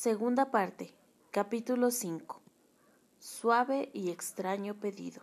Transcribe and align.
Segunda 0.00 0.52
parte, 0.52 0.94
capítulo 1.32 1.90
5. 1.90 2.40
Suave 3.18 3.90
y 3.92 4.10
extraño 4.10 4.74
pedido. 4.74 5.22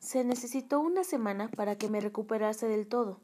Se 0.00 0.24
necesitó 0.24 0.80
una 0.80 1.04
semana 1.04 1.46
para 1.46 1.78
que 1.78 1.88
me 1.88 2.00
recuperase 2.00 2.66
del 2.66 2.88
todo. 2.88 3.20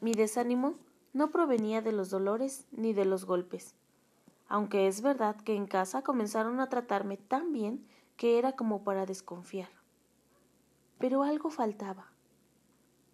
Mi 0.00 0.14
desánimo 0.14 0.74
no 1.12 1.30
provenía 1.30 1.80
de 1.80 1.92
los 1.92 2.10
dolores 2.10 2.66
ni 2.72 2.92
de 2.92 3.04
los 3.04 3.24
golpes, 3.24 3.76
aunque 4.48 4.88
es 4.88 5.00
verdad 5.00 5.36
que 5.36 5.54
en 5.54 5.68
casa 5.68 6.02
comenzaron 6.02 6.58
a 6.58 6.68
tratarme 6.70 7.16
tan 7.16 7.52
bien 7.52 7.86
que 8.16 8.36
era 8.36 8.56
como 8.56 8.82
para 8.82 9.06
desconfiar. 9.06 9.70
Pero 10.98 11.22
algo 11.22 11.50
faltaba, 11.50 12.08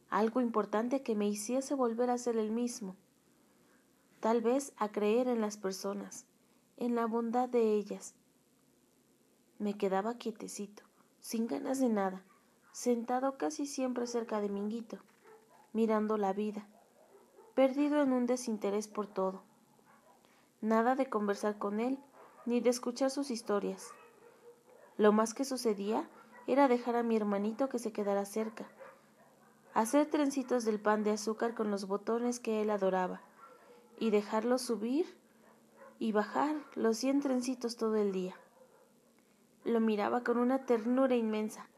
algo 0.09 0.41
importante 0.41 1.03
que 1.03 1.15
me 1.15 1.29
hiciese 1.29 1.75
volver 1.75 2.09
a 2.09 2.17
ser 2.17 2.39
el 2.39 2.53
mismo, 2.53 2.97
tal 4.21 4.43
vez 4.43 4.75
a 4.77 4.91
creer 4.91 5.29
en 5.29 5.41
las 5.41 5.57
personas, 5.57 6.27
en 6.77 6.95
la 6.95 7.07
bondad 7.07 7.49
de 7.49 7.75
ellas. 7.75 8.15
Me 9.59 9.75
quedaba 9.75 10.19
quietecito, 10.19 10.83
sin 11.21 11.47
ganas 11.47 11.81
de 11.81 11.89
nada, 11.89 12.23
sentado 12.73 13.39
casi 13.39 13.67
siempre 13.67 14.07
cerca 14.07 14.41
de 14.41 14.51
Minguito, 14.51 14.99
mirando 15.73 16.19
la 16.19 16.35
vida, 16.35 16.67
perdido 17.55 18.03
en 18.03 18.13
un 18.13 18.27
desinterés 18.27 18.89
por 18.89 19.07
todo. 19.07 19.43
Nada 20.61 20.95
de 20.95 21.09
conversar 21.09 21.57
con 21.59 21.81
él, 21.81 21.99
ni 22.45 22.61
de 22.61 22.71
escuchar 22.71 23.11
sus 23.11 23.31
historias. 23.31 23.89
Lo 24.99 25.13
más 25.13 25.33
que 25.33 25.47
sucedía 25.47 26.09
era 26.47 26.69
dejar 26.69 26.97
a 26.97 27.03
mi 27.03 27.17
hermanito 27.17 27.71
que 27.71 27.79
se 27.79 27.93
quedara 27.93 28.27
cerca, 28.27 28.67
hacer 29.73 30.11
trencitos 30.11 30.67
del 30.67 30.79
pan 30.79 31.05
de 31.05 31.13
azúcar 31.13 31.55
con 31.55 31.71
los 31.71 31.87
botones 31.87 32.39
que 32.39 32.61
él 32.61 32.71
adoraba, 32.71 33.23
y 34.01 34.11
dejarlo 34.11 34.59
subir 34.59 35.07
y 36.01 36.11
bajar 36.11 36.57
los 36.75 36.97
cien 36.97 37.21
trencitos 37.21 37.77
todo 37.77 37.95
el 37.97 38.11
día. 38.11 38.35
Lo 39.65 39.79
miraba 39.79 40.25
con 40.25 40.39
una 40.39 40.65
ternura 40.65 41.15
inmensa, 41.15 41.69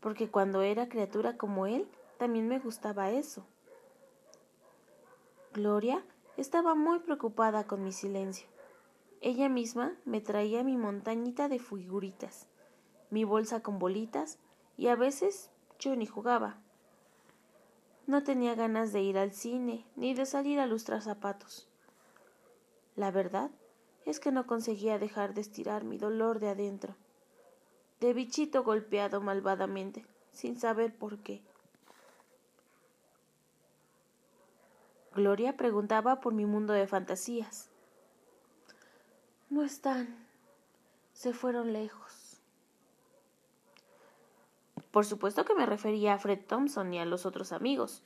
porque 0.00 0.30
cuando 0.30 0.62
era 0.62 0.88
criatura 0.88 1.36
como 1.36 1.66
él, 1.66 1.86
también 2.18 2.48
me 2.48 2.58
gustaba 2.58 3.10
eso. 3.10 3.46
Gloria 5.52 6.02
estaba 6.38 6.74
muy 6.74 6.98
preocupada 7.00 7.66
con 7.66 7.84
mi 7.84 7.92
silencio. 7.92 8.48
Ella 9.20 9.48
misma 9.48 9.92
me 10.04 10.20
traía 10.20 10.64
mi 10.64 10.76
montañita 10.76 11.48
de 11.48 11.58
figuritas, 11.58 12.48
mi 13.10 13.24
bolsa 13.24 13.62
con 13.62 13.78
bolitas, 13.78 14.38
y 14.78 14.88
a 14.88 14.96
veces 14.96 15.50
yo 15.78 15.94
ni 15.96 16.06
jugaba. 16.06 16.58
No 18.06 18.22
tenía 18.22 18.54
ganas 18.54 18.92
de 18.92 19.02
ir 19.02 19.18
al 19.18 19.32
cine 19.32 19.84
ni 19.96 20.14
de 20.14 20.26
salir 20.26 20.60
a 20.60 20.66
lustrar 20.66 21.02
zapatos. 21.02 21.65
La 22.96 23.10
verdad 23.10 23.50
es 24.06 24.20
que 24.20 24.32
no 24.32 24.46
conseguía 24.46 24.98
dejar 24.98 25.34
de 25.34 25.42
estirar 25.42 25.84
mi 25.84 25.98
dolor 25.98 26.40
de 26.40 26.48
adentro, 26.48 26.96
de 28.00 28.14
bichito 28.14 28.64
golpeado 28.64 29.20
malvadamente, 29.20 30.06
sin 30.32 30.58
saber 30.58 30.94
por 30.94 31.18
qué. 31.18 31.42
Gloria 35.14 35.56
preguntaba 35.56 36.20
por 36.20 36.34
mi 36.34 36.46
mundo 36.46 36.72
de 36.72 36.86
fantasías. 36.86 37.68
No 39.48 39.62
están. 39.62 40.26
Se 41.12 41.32
fueron 41.32 41.72
lejos. 41.72 42.38
Por 44.90 45.04
supuesto 45.04 45.44
que 45.44 45.54
me 45.54 45.66
refería 45.66 46.14
a 46.14 46.18
Fred 46.18 46.40
Thompson 46.46 46.92
y 46.92 46.98
a 46.98 47.04
los 47.04 47.26
otros 47.26 47.52
amigos. 47.52 48.02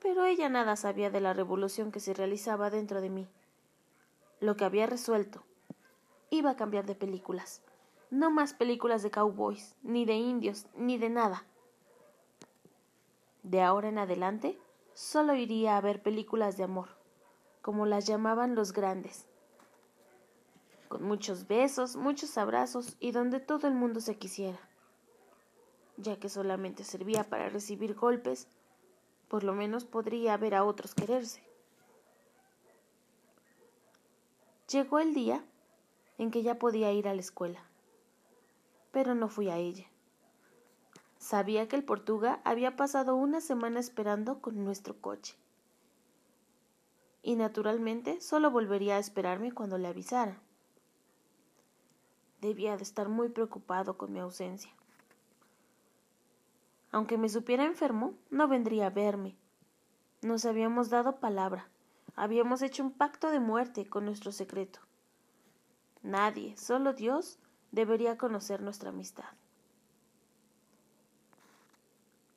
Pero 0.00 0.24
ella 0.24 0.48
nada 0.48 0.76
sabía 0.76 1.10
de 1.10 1.20
la 1.20 1.32
revolución 1.32 1.90
que 1.90 2.00
se 2.00 2.14
realizaba 2.14 2.70
dentro 2.70 3.00
de 3.00 3.10
mí. 3.10 3.28
Lo 4.40 4.56
que 4.56 4.64
había 4.64 4.86
resuelto. 4.86 5.44
Iba 6.30 6.50
a 6.50 6.56
cambiar 6.56 6.86
de 6.86 6.94
películas. 6.94 7.62
No 8.10 8.30
más 8.30 8.52
películas 8.52 9.02
de 9.02 9.10
cowboys, 9.10 9.76
ni 9.82 10.04
de 10.04 10.14
indios, 10.14 10.66
ni 10.74 10.98
de 10.98 11.08
nada. 11.08 11.46
De 13.42 13.62
ahora 13.62 13.88
en 13.88 13.98
adelante 13.98 14.58
solo 14.92 15.34
iría 15.34 15.76
a 15.76 15.80
ver 15.80 16.02
películas 16.02 16.56
de 16.56 16.64
amor, 16.64 16.88
como 17.62 17.86
las 17.86 18.06
llamaban 18.06 18.54
los 18.54 18.72
grandes, 18.72 19.26
con 20.88 21.02
muchos 21.04 21.46
besos, 21.46 21.96
muchos 21.96 22.38
abrazos 22.38 22.96
y 22.98 23.12
donde 23.12 23.38
todo 23.38 23.68
el 23.68 23.74
mundo 23.74 24.00
se 24.00 24.16
quisiera. 24.16 24.58
Ya 25.96 26.18
que 26.18 26.28
solamente 26.28 26.82
servía 26.82 27.24
para 27.24 27.48
recibir 27.48 27.94
golpes, 27.94 28.48
por 29.28 29.44
lo 29.44 29.54
menos 29.54 29.84
podría 29.84 30.36
ver 30.36 30.54
a 30.54 30.64
otros 30.64 30.94
quererse. 30.94 31.42
Llegó 34.68 34.98
el 34.98 35.14
día 35.14 35.44
en 36.18 36.32
que 36.32 36.42
ya 36.42 36.58
podía 36.58 36.92
ir 36.92 37.06
a 37.06 37.14
la 37.14 37.20
escuela, 37.20 37.62
pero 38.90 39.14
no 39.14 39.28
fui 39.28 39.48
a 39.48 39.58
ella. 39.58 39.86
Sabía 41.18 41.68
que 41.68 41.76
el 41.76 41.84
Portuga 41.84 42.40
había 42.42 42.74
pasado 42.74 43.14
una 43.14 43.40
semana 43.40 43.78
esperando 43.78 44.40
con 44.40 44.64
nuestro 44.64 45.00
coche. 45.00 45.36
Y 47.22 47.36
naturalmente 47.36 48.20
solo 48.20 48.50
volvería 48.50 48.96
a 48.96 48.98
esperarme 48.98 49.52
cuando 49.52 49.78
le 49.78 49.86
avisara. 49.86 50.40
Debía 52.40 52.76
de 52.76 52.82
estar 52.82 53.08
muy 53.08 53.28
preocupado 53.28 53.96
con 53.96 54.12
mi 54.12 54.18
ausencia. 54.18 54.72
Aunque 56.90 57.18
me 57.18 57.28
supiera 57.28 57.64
enfermo, 57.64 58.14
no 58.30 58.48
vendría 58.48 58.86
a 58.86 58.90
verme. 58.90 59.36
Nos 60.22 60.44
habíamos 60.44 60.90
dado 60.90 61.20
palabra. 61.20 61.68
Habíamos 62.16 62.62
hecho 62.62 62.82
un 62.82 62.92
pacto 62.92 63.30
de 63.30 63.40
muerte 63.40 63.86
con 63.86 64.06
nuestro 64.06 64.32
secreto. 64.32 64.80
Nadie, 66.02 66.56
solo 66.56 66.94
Dios, 66.94 67.38
debería 67.72 68.16
conocer 68.16 68.62
nuestra 68.62 68.88
amistad. 68.88 69.28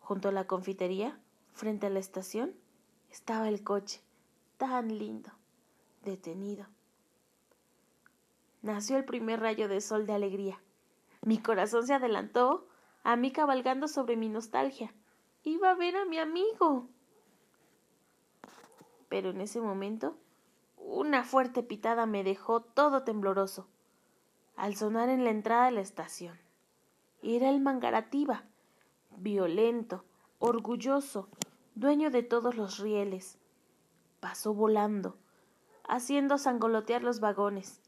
Junto 0.01 0.29
a 0.29 0.31
la 0.34 0.47
confitería, 0.47 1.18
frente 1.53 1.88
a 1.88 1.89
la 1.89 2.00
estación, 2.00 2.53
estaba 3.09 3.47
el 3.47 3.63
coche, 3.63 4.01
tan 4.57 4.97
lindo, 4.97 5.31
detenido. 6.03 6.68
Nació 8.62 8.97
el 8.97 9.06
primer 9.06 9.39
rayo 9.39 9.69
de 9.69 9.79
sol 9.79 10.06
de 10.06 10.13
alegría. 10.13 10.59
Mi 11.22 11.38
corazón 11.38 11.88
se 11.88 11.94
adelantó 11.94 12.68
a 13.03 13.16
mí 13.16 13.31
cabalgando 13.31 13.88
sobre 13.88 14.18
mi 14.18 14.28
nostalgia. 14.28 14.94
Iba 15.44 15.72
a 15.72 15.75
ver 15.75 15.95
a 15.95 16.06
mi 16.06 16.19
amigo. 16.19 16.89
Pero 19.09 19.31
en 19.31 19.41
ese 19.41 19.59
momento, 19.59 20.15
una 20.77 21.23
fuerte 21.23 21.63
pitada 21.63 22.05
me 22.05 22.23
dejó 22.23 22.61
todo 22.61 23.03
tembloroso. 23.03 23.67
Al 24.55 24.75
sonar 24.75 25.09
en 25.09 25.23
la 25.23 25.31
entrada 25.31 25.65
de 25.65 25.71
la 25.71 25.81
estación. 25.81 26.39
Era 27.21 27.49
el 27.49 27.59
Mangarativa 27.59 28.45
violento, 29.17 30.05
orgulloso, 30.39 31.27
dueño 31.75 32.09
de 32.09 32.23
todos 32.23 32.55
los 32.55 32.79
rieles. 32.79 33.37
Pasó 34.19 34.53
volando, 34.53 35.17
haciendo 35.87 36.37
sangolotear 36.37 37.03
los 37.03 37.19
vagones. 37.19 37.81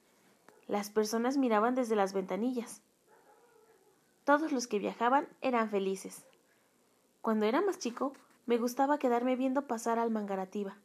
Las 0.67 0.89
personas 0.89 1.38
miraban 1.38 1.75
desde 1.75 1.95
las 1.95 2.13
ventanillas. 2.13 2.81
Todos 4.23 4.51
los 4.51 4.67
que 4.67 4.79
viajaban 4.79 5.27
eran 5.41 5.69
felices. 5.69 6.25
Cuando 7.21 7.45
era 7.45 7.61
más 7.61 7.79
chico, 7.79 8.13
me 8.45 8.57
gustaba 8.57 8.97
quedarme 8.97 9.35
viendo 9.35 9.67
pasar 9.67 9.99
al 9.99 10.11
Mangarativa 10.11 10.77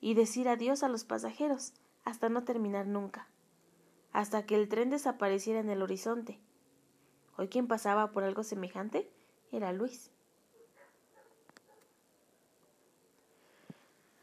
y 0.00 0.14
decir 0.14 0.48
adiós 0.48 0.82
a 0.82 0.88
los 0.88 1.04
pasajeros 1.04 1.72
hasta 2.04 2.28
no 2.28 2.44
terminar 2.44 2.86
nunca, 2.86 3.28
hasta 4.12 4.46
que 4.46 4.54
el 4.54 4.68
tren 4.68 4.90
desapareciera 4.90 5.60
en 5.60 5.70
el 5.70 5.82
horizonte. 5.82 6.40
Hoy 7.36 7.48
quien 7.48 7.66
pasaba 7.66 8.12
por 8.12 8.24
algo 8.24 8.42
semejante 8.42 9.10
era 9.52 9.72
Luis. 9.72 10.10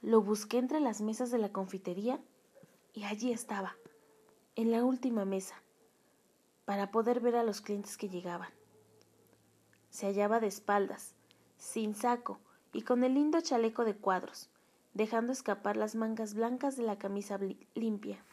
Lo 0.02 0.22
busqué 0.22 0.58
entre 0.58 0.80
las 0.80 1.02
mesas 1.02 1.32
de 1.32 1.38
la 1.38 1.52
confitería 1.52 2.20
y 2.94 3.06
allí 3.06 3.32
estaba, 3.32 3.76
en 4.56 4.72
la 4.72 4.84
última 4.84 5.26
mesa, 5.26 5.62
para 6.66 6.92
poder 6.92 7.20
ver 7.20 7.36
a 7.36 7.44
los 7.44 7.62
clientes 7.62 7.98
que 7.98 8.10
llegaban. 8.10 8.50
Se 9.90 10.08
hallaba 10.08 10.40
de 10.40 10.48
espaldas, 10.48 11.16
sin 11.58 11.96
saco 11.96 12.40
y 12.74 12.82
con 12.82 13.04
el 13.04 13.14
lindo 13.14 13.40
chaleco 13.42 13.86
de 13.86 13.96
cuadros, 13.96 14.50
dejando 14.94 15.32
escapar 15.32 15.78
las 15.78 15.96
mangas 15.96 16.34
blancas 16.34 16.76
de 16.76 16.84
la 16.84 16.98
camisa 16.98 17.40
limpia. 17.74 18.24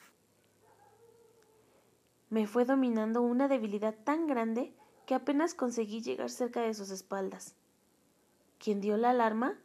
Me 2.28 2.46
fue 2.46 2.64
dominando 2.64 3.22
una 3.22 3.48
debilidad 3.48 3.94
tan 4.04 4.26
grande 4.26 4.72
que 5.06 5.14
apenas 5.14 5.54
conseguí 5.54 6.00
llegar 6.00 6.30
cerca 6.30 6.60
de 6.60 6.74
sus 6.74 6.90
espaldas. 6.90 7.56
Quien 8.58 8.80
dio 8.80 8.96
la 8.96 9.10
alarma 9.10 9.58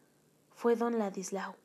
fue 0.55 0.75
don 0.75 0.97
Ladislao. 0.97 1.55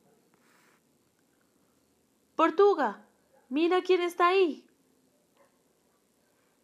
Portuga. 2.37 3.07
Mira 3.49 3.83
quién 3.83 4.01
está 4.01 4.29
ahí. 4.29 4.67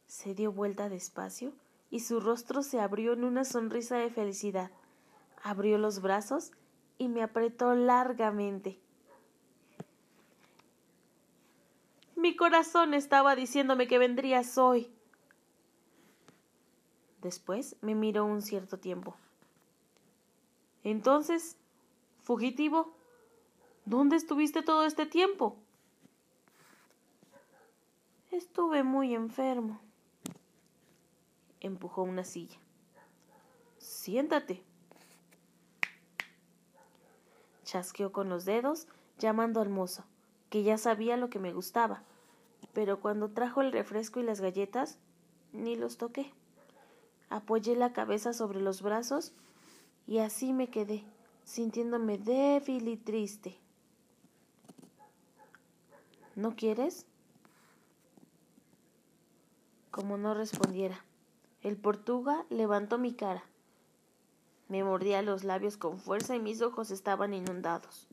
Se 0.06 0.34
dio 0.34 0.52
vuelta 0.52 0.88
despacio 0.88 1.52
y 1.90 2.00
su 2.00 2.20
rostro 2.20 2.62
se 2.62 2.80
abrió 2.80 3.12
en 3.12 3.24
una 3.24 3.44
sonrisa 3.44 3.96
de 3.96 4.10
felicidad. 4.10 4.70
Abrió 5.42 5.78
los 5.78 6.00
brazos 6.00 6.52
y 6.98 7.08
me 7.08 7.22
apretó 7.22 7.74
largamente. 7.74 8.78
Mi 12.14 12.34
corazón 12.34 12.94
estaba 12.94 13.36
diciéndome 13.36 13.86
que 13.86 13.98
vendrías 13.98 14.56
hoy. 14.58 14.90
Después 17.20 17.76
me 17.82 17.94
miró 17.94 18.24
un 18.24 18.40
cierto 18.40 18.78
tiempo. 18.78 19.16
Entonces, 20.82 21.56
fugitivo, 22.22 22.94
¿dónde 23.84 24.16
estuviste 24.16 24.62
todo 24.62 24.84
este 24.84 25.04
tiempo? 25.04 25.56
Estuve 28.30 28.82
muy 28.82 29.14
enfermo. 29.14 29.80
Empujó 31.60 32.02
una 32.02 32.24
silla. 32.24 32.58
Siéntate. 33.78 34.62
Chasqueó 37.66 38.12
con 38.12 38.28
los 38.28 38.44
dedos, 38.44 38.86
llamando 39.18 39.60
al 39.60 39.68
mozo, 39.68 40.04
que 40.48 40.62
ya 40.62 40.78
sabía 40.78 41.16
lo 41.16 41.28
que 41.28 41.40
me 41.40 41.52
gustaba, 41.52 42.04
pero 42.72 43.00
cuando 43.00 43.28
trajo 43.32 43.60
el 43.60 43.72
refresco 43.72 44.20
y 44.20 44.22
las 44.22 44.40
galletas, 44.40 44.98
ni 45.52 45.74
los 45.74 45.98
toqué. 45.98 46.32
Apoyé 47.28 47.74
la 47.74 47.92
cabeza 47.92 48.32
sobre 48.32 48.60
los 48.60 48.82
brazos 48.82 49.32
y 50.06 50.18
así 50.18 50.52
me 50.52 50.68
quedé, 50.68 51.04
sintiéndome 51.44 52.18
débil 52.18 52.86
y 52.86 52.96
triste. 52.96 53.58
¿No 56.36 56.54
quieres? 56.54 57.04
Como 59.90 60.18
no 60.18 60.34
respondiera, 60.34 61.04
el 61.62 61.76
portuga 61.76 62.46
levantó 62.48 62.96
mi 62.96 63.12
cara. 63.14 63.42
Me 64.68 64.82
mordía 64.82 65.22
los 65.22 65.44
labios 65.44 65.76
con 65.76 65.98
fuerza 65.98 66.34
y 66.34 66.40
mis 66.40 66.60
ojos 66.60 66.90
estaban 66.90 67.34
inundados. 67.34 68.08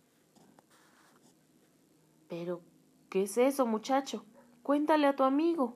Pero, 2.30 2.62
¿qué 3.10 3.24
es 3.24 3.38
eso, 3.38 3.66
muchacho? 3.66 4.24
Cuéntale 4.62 5.08
a 5.08 5.16
tu 5.16 5.24
amigo. 5.24 5.76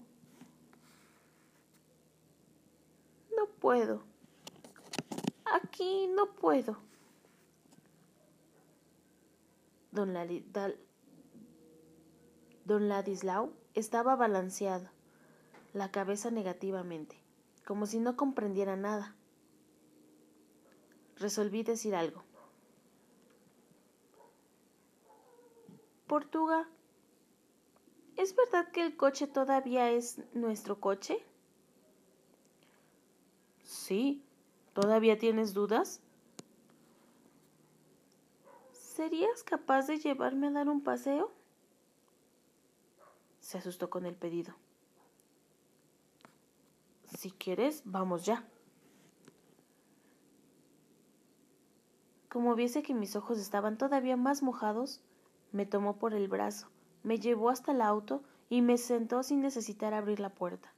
No 3.36 3.48
puedo. 3.60 4.04
Aquí 5.46 6.08
no 6.16 6.32
puedo. 6.36 6.78
Don, 9.92 10.14
Don 12.66 12.88
Ladislau 12.88 13.52
estaba 13.74 14.16
balanceado, 14.16 14.90
la 15.74 15.92
cabeza 15.92 16.30
negativamente, 16.30 17.18
como 17.66 17.88
si 17.88 18.00
no 18.00 18.16
comprendiera 18.16 18.76
nada. 18.76 19.17
Resolví 21.20 21.64
decir 21.64 21.96
algo. 21.96 22.24
Portuga, 26.08 26.70
¿es 28.16 28.36
verdad 28.36 28.72
que 28.72 28.82
el 28.82 28.96
coche 28.96 29.28
todavía 29.28 29.92
es 29.92 30.20
nuestro 30.34 30.80
coche? 30.80 31.24
Sí. 33.64 34.24
¿Todavía 34.74 35.18
tienes 35.18 35.54
dudas? 35.54 36.02
¿Serías 38.72 39.44
capaz 39.44 39.88
de 39.88 39.98
llevarme 39.98 40.48
a 40.48 40.52
dar 40.52 40.70
un 40.70 40.82
paseo? 40.82 41.32
Se 43.40 43.58
asustó 43.58 43.90
con 43.90 44.06
el 44.06 44.16
pedido. 44.16 44.54
Si 47.18 47.32
quieres, 47.32 47.82
vamos 47.86 48.26
ya. 48.26 48.48
Como 52.30 52.56
viese 52.56 52.84
que 52.84 52.94
mis 52.94 53.16
ojos 53.16 53.40
estaban 53.40 53.78
todavía 53.78 54.18
más 54.18 54.44
mojados, 54.44 55.02
me 55.52 55.66
tomó 55.66 55.98
por 55.98 56.14
el 56.14 56.28
brazo, 56.28 56.68
me 57.04 57.20
llevó 57.20 57.50
hasta 57.50 57.72
el 57.72 57.82
auto 57.82 58.22
y 58.50 58.62
me 58.62 58.78
sentó 58.78 59.24
sin 59.24 59.42
necesitar 59.42 59.94
abrir 59.94 60.20
la 60.20 60.30
puerta. 60.30 60.72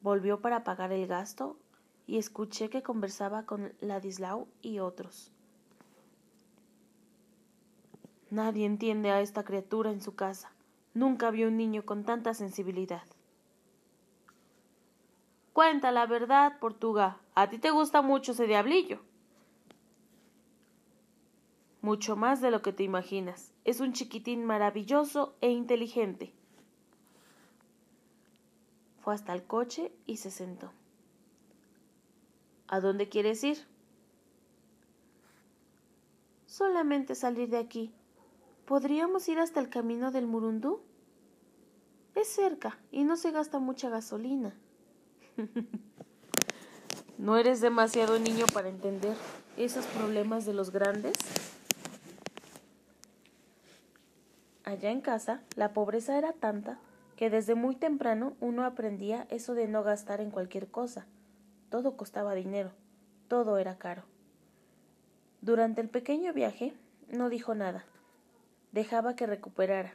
Volvió 0.00 0.40
para 0.40 0.64
pagar 0.64 0.92
el 0.92 1.06
gasto 1.06 1.56
y 2.06 2.18
escuché 2.18 2.68
que 2.68 2.82
conversaba 2.82 3.44
con 3.46 3.72
Ladislau 3.80 4.46
y 4.60 4.78
otros. 4.78 5.32
Nadie 8.30 8.66
entiende 8.66 9.10
a 9.10 9.20
esta 9.20 9.44
criatura 9.44 9.90
en 9.90 10.02
su 10.02 10.14
casa. 10.14 10.52
Nunca 10.92 11.30
vi 11.30 11.44
un 11.44 11.56
niño 11.56 11.84
con 11.86 12.04
tanta 12.04 12.34
sensibilidad. 12.34 13.04
Cuenta 15.52 15.92
la 15.92 16.06
verdad, 16.06 16.58
Portuga. 16.58 17.18
A 17.34 17.48
ti 17.48 17.58
te 17.58 17.70
gusta 17.70 18.02
mucho 18.02 18.32
ese 18.32 18.46
diablillo. 18.46 19.00
Mucho 21.84 22.16
más 22.16 22.40
de 22.40 22.50
lo 22.50 22.62
que 22.62 22.72
te 22.72 22.82
imaginas. 22.82 23.52
Es 23.66 23.80
un 23.80 23.92
chiquitín 23.92 24.46
maravilloso 24.46 25.36
e 25.42 25.50
inteligente. 25.50 26.32
Fue 29.02 29.12
hasta 29.12 29.34
el 29.34 29.44
coche 29.44 29.92
y 30.06 30.16
se 30.16 30.30
sentó. 30.30 30.72
¿A 32.68 32.80
dónde 32.80 33.10
quieres 33.10 33.44
ir? 33.44 33.58
Solamente 36.46 37.14
salir 37.14 37.50
de 37.50 37.58
aquí. 37.58 37.92
¿Podríamos 38.64 39.28
ir 39.28 39.38
hasta 39.38 39.60
el 39.60 39.68
camino 39.68 40.10
del 40.10 40.26
Murundú? 40.26 40.80
Es 42.14 42.28
cerca 42.28 42.78
y 42.92 43.04
no 43.04 43.18
se 43.18 43.30
gasta 43.30 43.58
mucha 43.58 43.90
gasolina. 43.90 44.54
¿No 47.18 47.36
eres 47.36 47.60
demasiado 47.60 48.18
niño 48.18 48.46
para 48.54 48.70
entender 48.70 49.18
esos 49.58 49.84
problemas 49.84 50.46
de 50.46 50.54
los 50.54 50.70
grandes? 50.70 51.12
Allá 54.64 54.90
en 54.90 55.02
casa, 55.02 55.42
la 55.56 55.74
pobreza 55.74 56.16
era 56.16 56.32
tanta 56.32 56.78
que 57.16 57.30
desde 57.30 57.54
muy 57.54 57.76
temprano 57.76 58.34
uno 58.40 58.64
aprendía 58.64 59.26
eso 59.30 59.54
de 59.54 59.68
no 59.68 59.82
gastar 59.82 60.20
en 60.20 60.30
cualquier 60.30 60.68
cosa. 60.68 61.06
Todo 61.68 61.96
costaba 61.96 62.34
dinero, 62.34 62.72
todo 63.28 63.58
era 63.58 63.76
caro. 63.76 64.04
Durante 65.42 65.82
el 65.82 65.90
pequeño 65.90 66.32
viaje 66.32 66.72
no 67.08 67.28
dijo 67.28 67.54
nada, 67.54 67.84
dejaba 68.72 69.14
que 69.14 69.26
recuperara. 69.26 69.94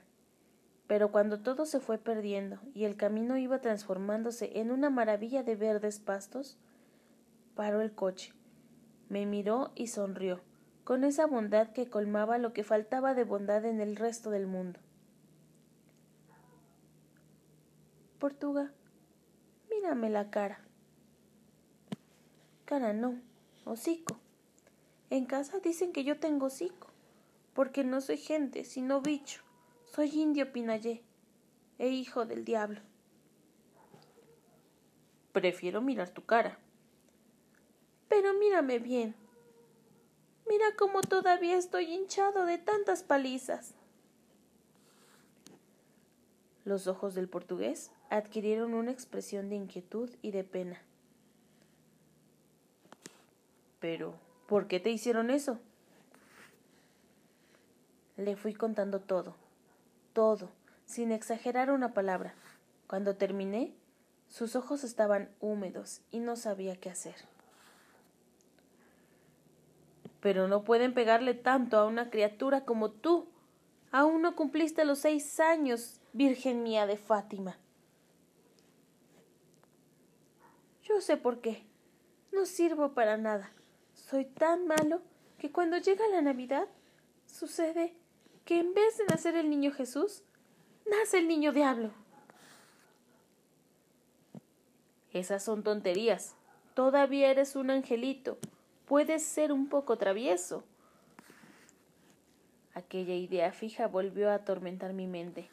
Pero 0.85 1.11
cuando 1.11 1.39
todo 1.39 1.65
se 1.65 1.79
fue 1.79 1.97
perdiendo 1.97 2.59
y 2.73 2.85
el 2.85 2.95
camino 2.95 3.37
iba 3.37 3.61
transformándose 3.61 4.59
en 4.59 4.71
una 4.71 4.89
maravilla 4.89 5.43
de 5.43 5.55
verdes 5.55 5.99
pastos, 5.99 6.57
paró 7.55 7.81
el 7.81 7.93
coche, 7.93 8.33
me 9.07 9.25
miró 9.25 9.71
y 9.75 9.87
sonrió, 9.87 10.41
con 10.89 11.03
esa 11.03 11.27
bondad 11.27 11.71
que 11.71 11.87
colmaba 11.87 12.39
lo 12.39 12.51
que 12.51 12.63
faltaba 12.63 13.13
de 13.13 13.23
bondad 13.23 13.63
en 13.63 13.79
el 13.79 13.95
resto 13.95 14.31
del 14.31 14.47
mundo. 14.47 14.79
Portuga, 18.17 18.73
mírame 19.69 20.09
la 20.09 20.31
cara. 20.31 20.61
Cara 22.65 22.91
no, 22.93 23.21
hocico. 23.65 24.19
En 25.11 25.27
casa 25.27 25.59
dicen 25.59 25.93
que 25.93 26.03
yo 26.03 26.19
tengo 26.19 26.47
hocico, 26.47 26.87
porque 27.53 27.83
no 27.83 28.01
soy 28.01 28.17
gente, 28.17 28.65
sino 28.65 28.99
bicho. 28.99 29.43
Soy 29.93 30.09
indio 30.19 30.51
Pinayé, 30.51 31.03
e 31.77 31.89
hijo 31.89 32.25
del 32.25 32.43
diablo. 32.43 32.81
Prefiero 35.33 35.81
mirar 35.81 36.09
tu 36.09 36.25
cara. 36.25 36.57
Pero 38.07 38.33
mírame 38.33 38.79
bien. 38.79 39.18
Mira 40.49 40.65
cómo 40.75 41.01
todavía 41.01 41.57
estoy 41.57 41.93
hinchado 41.93 42.45
de 42.45 42.57
tantas 42.57 43.03
palizas. 43.03 43.75
Los 46.65 46.87
ojos 46.87 47.13
del 47.13 47.29
portugués 47.29 47.91
adquirieron 48.09 48.73
una 48.73 48.89
expresión 48.89 49.49
de 49.49 49.55
inquietud 49.55 50.09
y 50.23 50.31
de 50.31 50.43
pena. 50.43 50.81
Pero, 53.79 54.15
¿por 54.47 54.67
qué 54.67 54.79
te 54.79 54.89
hicieron 54.89 55.29
eso? 55.29 55.59
Le 58.17 58.35
fui 58.35 58.55
contando 58.55 58.99
todo, 58.99 59.35
todo, 60.13 60.49
sin 60.85 61.11
exagerar 61.11 61.69
una 61.69 61.93
palabra. 61.93 62.33
Cuando 62.87 63.15
terminé, 63.15 63.71
sus 64.27 64.55
ojos 64.55 64.83
estaban 64.83 65.29
húmedos 65.39 66.01
y 66.09 66.19
no 66.19 66.35
sabía 66.35 66.75
qué 66.75 66.89
hacer. 66.89 67.15
Pero 70.21 70.47
no 70.47 70.63
pueden 70.63 70.93
pegarle 70.93 71.33
tanto 71.33 71.77
a 71.77 71.85
una 71.85 72.09
criatura 72.09 72.65
como 72.65 72.91
tú. 72.91 73.27
Aún 73.91 74.21
no 74.21 74.35
cumpliste 74.35 74.85
los 74.85 74.99
seis 74.99 75.39
años, 75.39 76.01
Virgen 76.13 76.63
mía 76.63 76.85
de 76.85 76.97
Fátima. 76.97 77.57
Yo 80.83 81.01
sé 81.01 81.17
por 81.17 81.39
qué. 81.39 81.63
No 82.31 82.45
sirvo 82.45 82.93
para 82.93 83.17
nada. 83.17 83.51
Soy 83.93 84.25
tan 84.25 84.67
malo 84.67 85.01
que 85.37 85.51
cuando 85.51 85.77
llega 85.77 86.07
la 86.09 86.21
Navidad 86.21 86.67
sucede 87.25 87.93
que 88.45 88.59
en 88.59 88.73
vez 88.73 88.97
de 88.97 89.05
nacer 89.05 89.35
el 89.35 89.49
niño 89.49 89.71
Jesús, 89.71 90.23
nace 90.89 91.19
el 91.19 91.27
niño 91.27 91.53
diablo. 91.53 91.91
Esas 95.11 95.43
son 95.43 95.63
tonterías. 95.63 96.35
Todavía 96.73 97.29
eres 97.29 97.55
un 97.55 97.69
angelito. 97.69 98.37
Puedes 98.89 99.23
ser 99.23 99.51
un 99.51 99.69
poco 99.69 99.99
travieso. 99.99 100.63
Aquella 102.73 103.13
idea 103.13 103.51
fija 103.51 103.85
volvió 103.85 104.31
a 104.31 104.33
atormentar 104.33 104.93
mi 104.93 105.05
mente. 105.05 105.47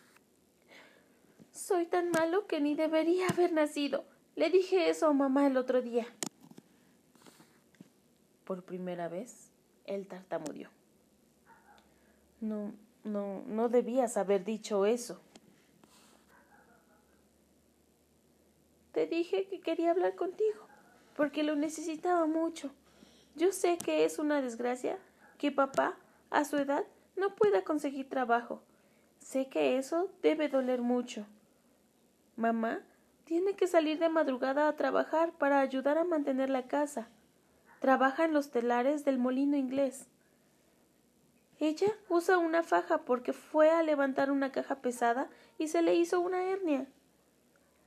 Soy 1.53 1.85
tan 1.85 2.11
malo 2.11 2.47
que 2.47 2.63
ni 2.63 2.75
debería 2.75 3.29
haber 3.29 3.53
nacido. 3.53 4.07
Le 4.37 4.49
dije 4.49 4.89
eso 4.89 5.09
a 5.09 5.13
mamá 5.13 5.47
el 5.47 5.59
otro 5.59 5.83
día. 5.83 6.07
Por 8.45 8.63
primera 8.63 9.07
vez, 9.09 9.51
él 9.85 10.07
tartamudeó. 10.07 10.71
No, 12.41 12.73
no, 13.05 13.43
no 13.47 13.69
debías 13.69 14.17
haber 14.17 14.47
dicho 14.47 14.87
eso. 14.87 15.21
Te 18.93 19.07
dije 19.07 19.47
que 19.47 19.61
quería 19.61 19.91
hablar 19.91 20.15
contigo, 20.15 20.67
porque 21.15 21.43
lo 21.43 21.55
necesitaba 21.55 22.25
mucho. 22.25 22.71
Yo 23.37 23.53
sé 23.53 23.77
que 23.77 24.07
es 24.07 24.19
una 24.19 24.41
desgracia 24.41 24.99
que 25.37 25.53
papá, 25.53 25.95
a 26.31 26.45
su 26.47 26.57
edad, 26.57 26.85
no 27.17 27.35
pueda 27.35 27.63
conseguir 27.65 28.09
trabajo. 28.09 28.63
Sé 29.19 29.49
que 29.49 29.77
eso 29.77 30.11
debe 30.23 30.49
doler 30.49 30.81
mucho. 30.81 31.27
Mamá 32.37 32.81
tiene 33.25 33.55
que 33.55 33.67
salir 33.67 33.99
de 33.99 34.09
madrugada 34.09 34.69
a 34.69 34.77
trabajar 34.77 35.33
para 35.33 35.61
ayudar 35.61 35.99
a 35.99 36.05
mantener 36.05 36.49
la 36.49 36.67
casa. 36.67 37.09
Trabaja 37.81 38.25
en 38.25 38.33
los 38.33 38.51
telares 38.51 39.05
del 39.05 39.19
molino 39.19 39.57
inglés. 39.57 40.07
Ella 41.59 41.89
usa 42.09 42.39
una 42.39 42.63
faja 42.63 42.99
porque 42.99 43.35
fue 43.35 43.71
a 43.71 43.83
levantar 43.83 44.31
una 44.31 44.51
caja 44.51 44.77
pesada 44.77 45.29
y 45.59 45.69
se 45.69 45.83
le 45.83 45.95
hizo 45.95 46.21
una 46.21 46.43
hernia. 46.43 46.87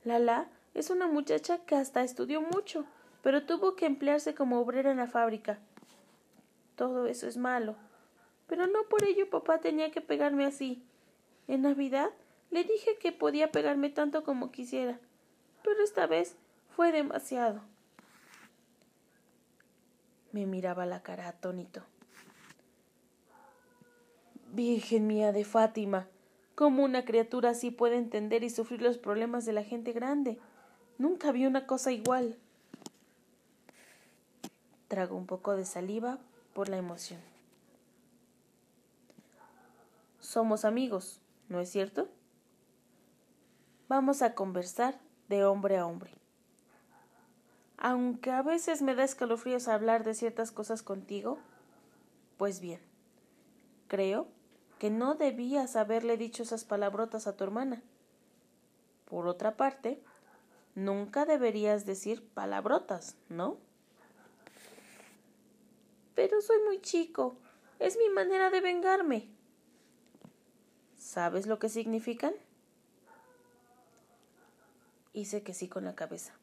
Lala 0.04 0.48
es 0.74 0.90
una 0.90 1.08
muchacha 1.08 1.58
que 1.58 1.74
hasta 1.74 2.02
estudió 2.02 2.40
mucho, 2.40 2.84
pero 3.22 3.44
tuvo 3.44 3.76
que 3.76 3.86
emplearse 3.86 4.34
como 4.34 4.60
obrera 4.60 4.90
en 4.90 4.98
la 4.98 5.06
fábrica. 5.06 5.58
Todo 6.76 7.06
eso 7.06 7.26
es 7.26 7.36
malo. 7.36 7.76
Pero 8.46 8.66
no 8.66 8.84
por 8.88 9.04
ello 9.04 9.30
papá 9.30 9.60
tenía 9.60 9.90
que 9.90 10.00
pegarme 10.00 10.44
así. 10.44 10.82
En 11.46 11.62
Navidad 11.62 12.10
le 12.50 12.64
dije 12.64 12.96
que 12.98 13.12
podía 13.12 13.52
pegarme 13.52 13.90
tanto 13.90 14.24
como 14.24 14.50
quisiera, 14.50 14.98
pero 15.62 15.82
esta 15.82 16.06
vez 16.06 16.36
fue 16.74 16.92
demasiado. 16.92 17.60
Me 20.32 20.46
miraba 20.46 20.86
la 20.86 21.02
cara 21.02 21.28
atónito. 21.28 21.82
Virgen 24.52 25.06
mía 25.06 25.30
de 25.32 25.44
Fátima, 25.44 26.08
¿cómo 26.56 26.82
una 26.82 27.04
criatura 27.04 27.50
así 27.50 27.70
puede 27.70 27.96
entender 27.96 28.42
y 28.42 28.50
sufrir 28.50 28.82
los 28.82 28.98
problemas 28.98 29.44
de 29.44 29.52
la 29.52 29.62
gente 29.62 29.92
grande? 29.92 30.38
Nunca 30.98 31.30
vi 31.30 31.46
una 31.46 31.66
cosa 31.66 31.92
igual. 31.92 32.36
Trago 34.90 35.16
un 35.16 35.26
poco 35.26 35.54
de 35.54 35.64
saliva 35.64 36.18
por 36.52 36.68
la 36.68 36.76
emoción. 36.76 37.20
Somos 40.18 40.64
amigos, 40.64 41.20
¿no 41.48 41.60
es 41.60 41.70
cierto? 41.70 42.08
Vamos 43.88 44.20
a 44.20 44.34
conversar 44.34 44.98
de 45.28 45.44
hombre 45.44 45.78
a 45.78 45.86
hombre. 45.86 46.10
Aunque 47.78 48.32
a 48.32 48.42
veces 48.42 48.82
me 48.82 48.96
da 48.96 49.04
escalofríos 49.04 49.68
hablar 49.68 50.02
de 50.02 50.12
ciertas 50.12 50.50
cosas 50.50 50.82
contigo, 50.82 51.38
pues 52.36 52.58
bien, 52.58 52.80
creo 53.86 54.26
que 54.80 54.90
no 54.90 55.14
debías 55.14 55.76
haberle 55.76 56.16
dicho 56.16 56.42
esas 56.42 56.64
palabrotas 56.64 57.28
a 57.28 57.36
tu 57.36 57.44
hermana. 57.44 57.80
Por 59.04 59.28
otra 59.28 59.56
parte, 59.56 60.02
nunca 60.74 61.26
deberías 61.26 61.86
decir 61.86 62.28
palabrotas, 62.34 63.14
¿no? 63.28 63.69
Pero 66.20 66.42
soy 66.42 66.58
muy 66.66 66.82
chico. 66.82 67.38
Es 67.78 67.96
mi 67.96 68.10
manera 68.10 68.50
de 68.50 68.60
vengarme. 68.60 69.30
¿Sabes 70.98 71.46
lo 71.46 71.58
que 71.58 71.70
significan? 71.70 72.34
Hice 75.14 75.42
que 75.42 75.54
sí 75.54 75.66
con 75.66 75.86
la 75.86 75.94
cabeza. 75.94 76.34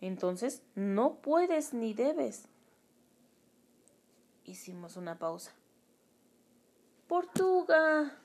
Entonces, 0.00 0.62
no 0.76 1.16
puedes 1.16 1.74
ni 1.74 1.92
debes. 1.92 2.44
Hicimos 4.44 4.96
una 4.96 5.18
pausa. 5.18 5.50
Portuga. 7.08 8.16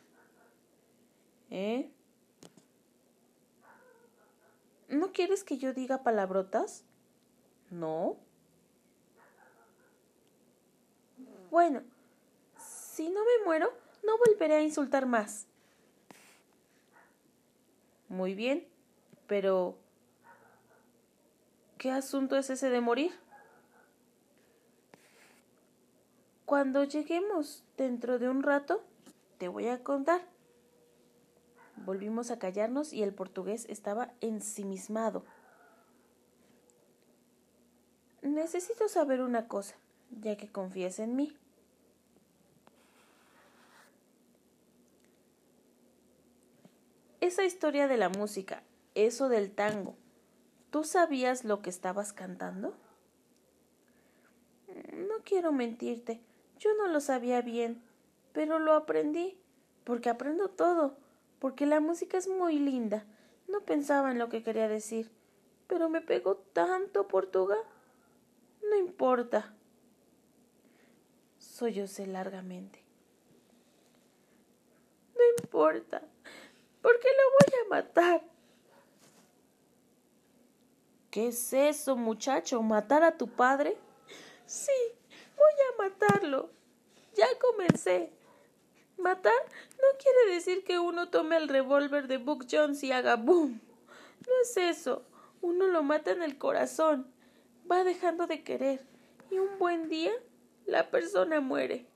¿Eh? 1.50 1.92
¿No 4.88 5.12
quieres 5.14 5.44
que 5.44 5.58
yo 5.58 5.74
diga 5.74 6.04
palabrotas? 6.04 6.84
No. 7.72 8.27
Bueno, 11.50 11.82
si 12.58 13.10
no 13.10 13.22
me 13.24 13.46
muero, 13.46 13.72
no 14.04 14.18
volveré 14.18 14.56
a 14.56 14.62
insultar 14.62 15.06
más. 15.06 15.48
Muy 18.10 18.36
bien, 18.36 18.68
pero 19.28 19.78
¿qué 21.78 21.92
asunto 21.92 22.38
es 22.38 22.50
ese 22.50 22.70
de 22.70 22.82
morir? 22.82 23.12
Cuando 26.46 26.86
lleguemos 26.86 27.64
dentro 27.76 28.20
de 28.20 28.30
un 28.30 28.42
rato, 28.42 28.82
te 29.38 29.50
voy 29.50 29.68
a 29.68 29.84
contar. 29.84 30.22
Volvimos 31.76 32.32
a 32.32 32.40
callarnos 32.40 32.94
y 32.94 33.04
el 33.04 33.14
portugués 33.14 33.66
estaba 33.70 34.14
ensimismado. 34.22 35.26
Necesito 38.22 38.88
saber 38.88 39.22
una 39.22 39.48
cosa, 39.48 39.76
ya 40.22 40.38
que 40.38 40.48
confías 40.48 41.00
en 41.00 41.16
mí. 41.16 41.36
Esa 47.20 47.44
historia 47.44 47.88
de 47.88 47.98
la 47.98 48.10
música, 48.10 48.64
eso 48.96 49.28
del 49.28 49.52
tango, 49.52 49.96
¿tú 50.72 50.84
sabías 50.84 51.44
lo 51.44 51.62
que 51.62 51.70
estabas 51.70 52.14
cantando? 52.14 52.74
No 54.94 55.16
quiero 55.24 55.52
mentirte, 55.52 56.22
yo 56.60 56.74
no 56.76 56.88
lo 56.88 57.02
sabía 57.02 57.42
bien, 57.42 57.82
pero 58.34 58.60
lo 58.60 58.74
aprendí, 58.74 59.38
porque 59.84 60.10
aprendo 60.10 60.50
todo, 60.50 60.96
porque 61.40 61.66
la 61.66 61.80
música 61.80 62.18
es 62.18 62.28
muy 62.28 62.60
linda. 62.60 63.06
No 63.48 63.62
pensaba 63.62 64.12
en 64.12 64.20
lo 64.20 64.30
que 64.30 64.44
quería 64.44 64.68
decir, 64.68 65.10
pero 65.68 65.90
me 65.90 66.02
pegó 66.02 66.36
tanto 66.36 67.08
Portuga. 67.08 67.58
No 68.70 68.76
importa. 68.76 69.54
Sollocé 71.58 72.06
largamente. 72.06 72.84
No 75.16 75.44
importa, 75.44 76.04
porque 76.84 77.08
lo 77.08 77.24
voy 77.32 77.60
a 77.60 77.70
matar. 77.70 78.24
¿Qué 81.10 81.30
es 81.30 81.54
eso, 81.54 81.96
muchacho? 81.96 82.62
¿Matar 82.62 83.04
a 83.04 83.18
tu 83.18 83.28
padre? 83.28 83.76
Sí, 84.46 84.72
voy 85.36 85.52
a 85.68 85.82
matarlo. 85.82 86.52
Ya 87.16 87.26
comencé. 87.40 88.12
Matar 89.00 89.34
no 89.78 89.98
quiere 89.98 90.36
decir 90.36 90.64
que 90.64 90.78
uno 90.78 91.10
tome 91.10 91.38
el 91.38 91.48
revólver 91.48 92.08
de 92.08 92.18
Buck 92.18 92.46
Jones 92.48 92.84
y 92.84 92.92
haga 92.92 93.16
boom. 93.16 93.60
No 94.28 94.34
es 94.44 94.58
eso. 94.58 95.08
Uno 95.42 95.66
lo 95.66 95.82
mata 95.82 96.12
en 96.12 96.22
el 96.22 96.38
corazón. 96.38 97.12
Va 97.70 97.84
dejando 97.84 98.28
de 98.28 98.44
querer. 98.44 98.86
Y 99.32 99.40
un 99.40 99.58
buen 99.58 99.90
día 99.90 100.14
la 100.68 100.92
persona 100.92 101.40
muere. 101.40 101.88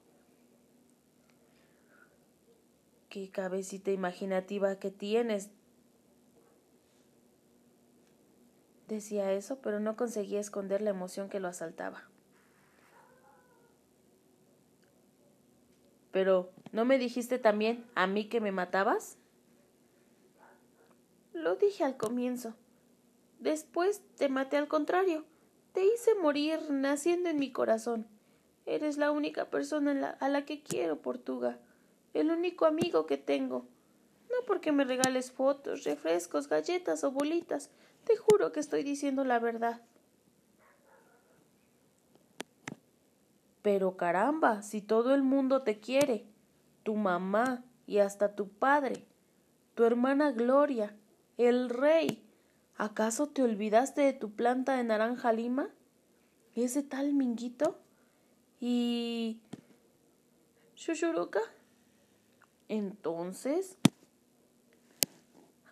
Qué 3.10 3.30
cabecita 3.30 3.92
imaginativa 3.92 4.80
que 4.80 4.90
tienes. 4.90 5.50
Decía 8.88 9.34
eso, 9.34 9.60
pero 9.62 9.80
no 9.80 9.96
conseguía 9.96 10.40
esconder 10.40 10.82
la 10.82 10.90
emoción 10.90 11.30
que 11.30 11.42
lo 11.42 11.50
asaltaba. 11.50 12.04
Pero, 16.12 16.52
¿no 16.72 16.86
me 16.86 16.98
dijiste 16.98 17.40
también 17.40 17.86
a 17.96 18.08
mí 18.08 18.28
que 18.28 18.42
me 18.42 18.52
matabas? 18.52 19.18
Lo 21.34 21.56
dije 21.56 21.84
al 21.84 21.98
comienzo. 21.98 22.56
Después 23.40 24.02
te 24.18 24.30
maté 24.30 24.58
al 24.58 24.68
contrario. 24.68 25.26
Te 25.74 25.86
hice 25.86 26.16
morir 26.16 26.60
naciendo 26.70 27.30
en 27.30 27.40
mi 27.40 27.52
corazón. 27.52 28.08
Eres 28.66 28.98
la 28.98 29.12
única 29.12 29.50
persona 29.50 30.18
a 30.20 30.30
la 30.30 30.46
que 30.46 30.62
quiero, 30.62 31.02
Portuga. 31.02 31.60
El 32.14 32.32
único 32.32 32.66
amigo 32.66 33.06
que 33.06 33.18
tengo. 33.18 33.66
No 34.30 34.46
porque 34.46 34.72
me 34.72 34.86
regales 34.86 35.32
fotos, 35.32 35.84
refrescos, 35.84 36.48
galletas 36.48 37.04
o 37.04 37.12
bolitas. 37.12 37.70
Te 38.06 38.16
juro 38.16 38.52
que 38.52 38.60
estoy 38.60 38.84
diciendo 38.84 39.24
la 39.24 39.40
verdad. 39.40 39.82
Pero 43.62 43.96
caramba, 43.96 44.62
si 44.62 44.82
todo 44.82 45.14
el 45.14 45.22
mundo 45.22 45.62
te 45.64 45.80
quiere, 45.80 46.26
tu 46.84 46.96
mamá 46.96 47.64
y 47.86 48.00
hasta 48.00 48.36
tu 48.36 48.50
padre, 48.50 49.06
tu 49.76 49.84
hermana 49.84 50.32
Gloria, 50.32 50.96
el 51.38 51.70
rey, 51.70 52.24
¿acaso 52.76 53.28
te 53.28 53.44
olvidaste 53.44 54.02
de 54.02 54.14
tu 54.14 54.32
planta 54.32 54.76
de 54.76 54.84
naranja 54.84 55.32
lima? 55.32 55.70
¿Ese 56.56 56.82
tal 56.82 57.14
Minguito? 57.14 57.80
¿Y... 58.62 59.42
Shushuruka? 60.76 61.42
Entonces... 62.70 63.78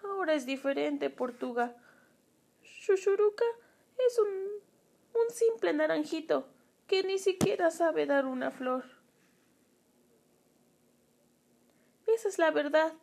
Ahora 0.04 0.34
es 0.34 0.46
diferente, 0.46 1.10
Portuga. 1.10 1.76
Shushuruca 2.64 3.46
es 4.06 4.20
un, 4.20 5.22
un 5.22 5.30
simple 5.30 5.72
naranjito 5.72 6.48
que 6.88 7.04
ni 7.04 7.20
siquiera 7.20 7.70
sabe 7.70 8.08
dar 8.08 8.26
una 8.26 8.50
flor. 8.50 8.84
Esa 12.08 12.28
es 12.28 12.40
la 12.40 12.50
verdad. 12.50 12.94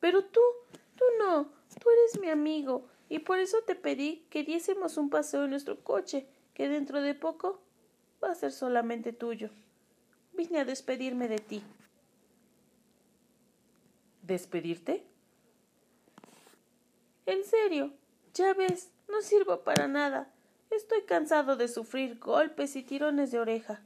Pero 0.00 0.24
tú, 0.24 0.40
tú 0.96 1.04
no, 1.18 1.50
tú 1.80 1.88
eres 1.90 2.20
mi 2.20 2.28
amigo, 2.28 2.86
y 3.08 3.20
por 3.20 3.38
eso 3.38 3.62
te 3.62 3.74
pedí 3.74 4.26
que 4.30 4.44
diésemos 4.44 4.98
un 4.98 5.08
paseo 5.08 5.44
en 5.44 5.50
nuestro 5.50 5.82
coche, 5.82 6.28
que 6.52 6.68
dentro 6.68 7.00
de 7.00 7.14
poco 7.14 7.62
va 8.22 8.30
a 8.30 8.34
ser 8.34 8.52
solamente 8.52 9.12
tuyo. 9.12 9.50
Vine 10.32 10.60
a 10.60 10.64
despedirme 10.64 11.28
de 11.28 11.38
ti. 11.38 11.62
¿Despedirte? 14.22 15.04
En 17.26 17.44
serio, 17.44 17.92
ya 18.34 18.54
ves, 18.54 18.90
no 19.08 19.22
sirvo 19.22 19.62
para 19.62 19.88
nada. 19.88 20.30
Estoy 20.70 21.02
cansado 21.02 21.56
de 21.56 21.68
sufrir 21.68 22.18
golpes 22.18 22.76
y 22.76 22.82
tirones 22.82 23.30
de 23.30 23.40
oreja. 23.40 23.80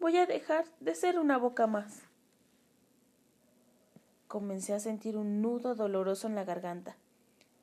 Voy 0.00 0.16
a 0.16 0.26
dejar 0.26 0.66
de 0.80 0.94
ser 0.94 1.18
una 1.18 1.38
boca 1.38 1.66
más. 1.66 2.02
Comencé 4.26 4.74
a 4.74 4.80
sentir 4.80 5.16
un 5.16 5.40
nudo 5.40 5.74
doloroso 5.74 6.26
en 6.26 6.34
la 6.34 6.44
garganta. 6.44 6.96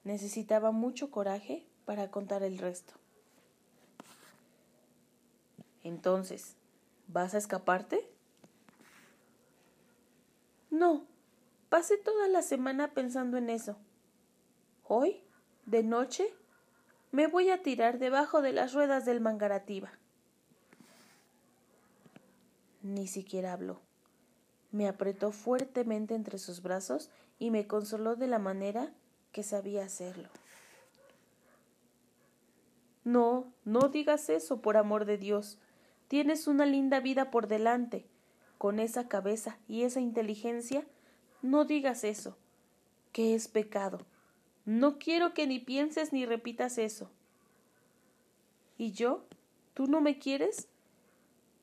Necesitaba 0.03 0.71
mucho 0.71 1.11
coraje 1.11 1.65
para 1.85 2.09
contar 2.09 2.41
el 2.41 2.57
resto. 2.57 2.93
Entonces, 5.85 6.55
¿vas 7.07 7.35
a 7.35 7.37
escaparte? 7.37 8.09
No, 10.71 11.05
pasé 11.69 11.95
toda 11.97 12.27
la 12.27 12.41
semana 12.41 12.95
pensando 12.95 13.37
en 13.37 13.51
eso. 13.51 13.77
Hoy, 14.83 15.21
de 15.67 15.83
noche, 15.83 16.33
me 17.11 17.27
voy 17.27 17.51
a 17.51 17.61
tirar 17.61 17.99
debajo 17.99 18.41
de 18.41 18.51
las 18.51 18.73
ruedas 18.73 19.05
del 19.05 19.21
mangarativa. 19.21 19.91
Ni 22.81 23.05
siquiera 23.05 23.53
habló. 23.53 23.79
Me 24.71 24.87
apretó 24.87 25.31
fuertemente 25.31 26.15
entre 26.15 26.39
sus 26.39 26.63
brazos 26.63 27.11
y 27.37 27.51
me 27.51 27.67
consoló 27.67 28.15
de 28.15 28.25
la 28.25 28.39
manera 28.39 28.91
que 29.31 29.43
sabía 29.43 29.85
hacerlo. 29.85 30.29
No, 33.03 33.53
no 33.65 33.89
digas 33.89 34.29
eso, 34.29 34.61
por 34.63 34.77
amor 34.77 35.05
de 35.05 35.19
Dios. 35.19 35.59
Tienes 36.07 36.47
una 36.47 36.65
linda 36.65 36.99
vida 36.99 37.31
por 37.31 37.47
delante. 37.47 38.05
Con 38.57 38.79
esa 38.79 39.07
cabeza 39.07 39.57
y 39.67 39.83
esa 39.83 39.99
inteligencia, 39.99 40.85
no 41.41 41.65
digas 41.65 42.03
eso, 42.03 42.37
que 43.11 43.35
es 43.35 43.47
pecado. 43.47 44.05
No 44.65 44.97
quiero 44.97 45.33
que 45.33 45.45
ni 45.45 45.59
pienses 45.59 46.13
ni 46.13 46.25
repitas 46.25 46.77
eso. 46.77 47.09
¿Y 48.77 48.91
yo? 48.91 49.25
¿Tú 49.73 49.87
no 49.87 50.01
me 50.01 50.17
quieres? 50.17 50.67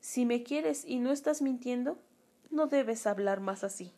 Si 0.01 0.27
me 0.27 0.43
quieres 0.43 0.85
y 0.85 0.99
no 0.99 1.13
estás 1.13 1.43
mintiendo, 1.43 1.99
no 2.51 2.67
debes 2.67 3.07
hablar 3.07 3.41
más 3.41 3.65
así. 3.65 3.93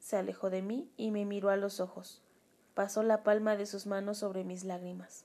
Se 0.00 0.16
alejó 0.16 0.48
de 0.48 0.62
mí 0.62 0.88
y 0.96 1.10
me 1.10 1.24
miró 1.24 1.50
a 1.50 1.56
los 1.56 1.80
ojos. 1.80 2.22
Pasó 2.74 3.02
la 3.02 3.24
palma 3.24 3.56
de 3.56 3.66
sus 3.66 3.86
manos 3.86 4.18
sobre 4.18 4.44
mis 4.44 4.64
lágrimas. 4.64 5.24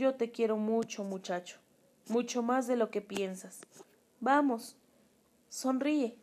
Yo 0.00 0.14
te 0.14 0.30
quiero 0.30 0.56
mucho, 0.56 1.04
muchacho, 1.04 1.58
mucho 2.08 2.42
más 2.42 2.66
de 2.66 2.74
lo 2.74 2.90
que 2.90 3.02
piensas. 3.02 3.60
Vamos, 4.18 4.78
sonríe. 5.50 6.16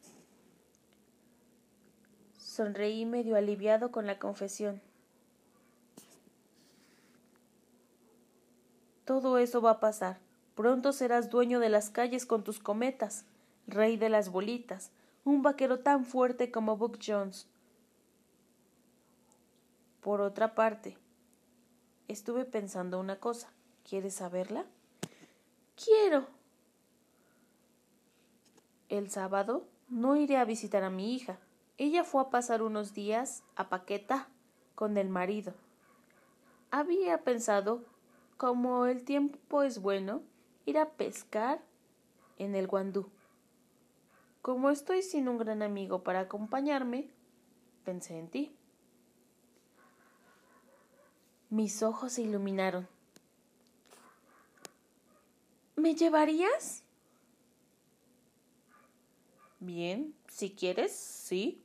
Sonreí 2.39 3.05
medio 3.05 3.35
aliviado 3.35 3.91
con 3.91 4.07
la 4.07 4.17
confesión. 4.17 4.81
Todo 9.05 9.37
eso 9.37 9.61
va 9.61 9.73
a 9.73 9.79
pasar. 9.79 10.17
Pronto 10.55 10.91
serás 10.91 11.29
dueño 11.29 11.59
de 11.59 11.69
las 11.69 11.91
calles 11.91 12.25
con 12.25 12.43
tus 12.43 12.57
cometas, 12.57 13.25
rey 13.67 13.95
de 13.95 14.09
las 14.09 14.29
bolitas, 14.29 14.89
un 15.23 15.43
vaquero 15.43 15.81
tan 15.81 16.03
fuerte 16.03 16.49
como 16.49 16.77
Buck 16.77 16.97
Jones. 17.05 17.47
Por 20.01 20.19
otra 20.19 20.55
parte, 20.55 20.97
estuve 22.07 22.43
pensando 22.43 22.99
una 22.99 23.19
cosa. 23.19 23.51
¿Quieres 23.87 24.15
saberla? 24.15 24.65
Quiero. 25.81 26.27
El 28.89 29.09
sábado 29.09 29.65
no 29.87 30.17
iré 30.17 30.35
a 30.35 30.43
visitar 30.43 30.83
a 30.83 30.89
mi 30.89 31.13
hija. 31.15 31.39
Ella 31.77 32.03
fue 32.03 32.21
a 32.21 32.29
pasar 32.29 32.63
unos 32.63 32.93
días 32.93 33.43
a 33.55 33.69
Paqueta 33.69 34.27
con 34.75 34.97
el 34.97 35.07
marido. 35.07 35.53
Había 36.69 37.23
pensado, 37.23 37.85
como 38.35 38.87
el 38.87 39.05
tiempo 39.05 39.63
es 39.63 39.81
bueno, 39.81 40.21
ir 40.65 40.77
a 40.79 40.89
pescar 40.89 41.61
en 42.37 42.55
el 42.55 42.67
Guandú. 42.67 43.09
Como 44.41 44.69
estoy 44.69 45.01
sin 45.01 45.29
un 45.29 45.37
gran 45.37 45.61
amigo 45.61 46.03
para 46.03 46.21
acompañarme, 46.21 47.09
pensé 47.85 48.19
en 48.19 48.27
ti. 48.27 48.55
Mis 51.49 51.83
ojos 51.83 52.13
se 52.13 52.23
iluminaron. 52.23 52.96
¿Me 55.77 55.93
llevarías? 55.93 56.83
Bien, 59.59 60.15
si 60.27 60.51
quieres, 60.55 60.91
sí. 60.91 61.63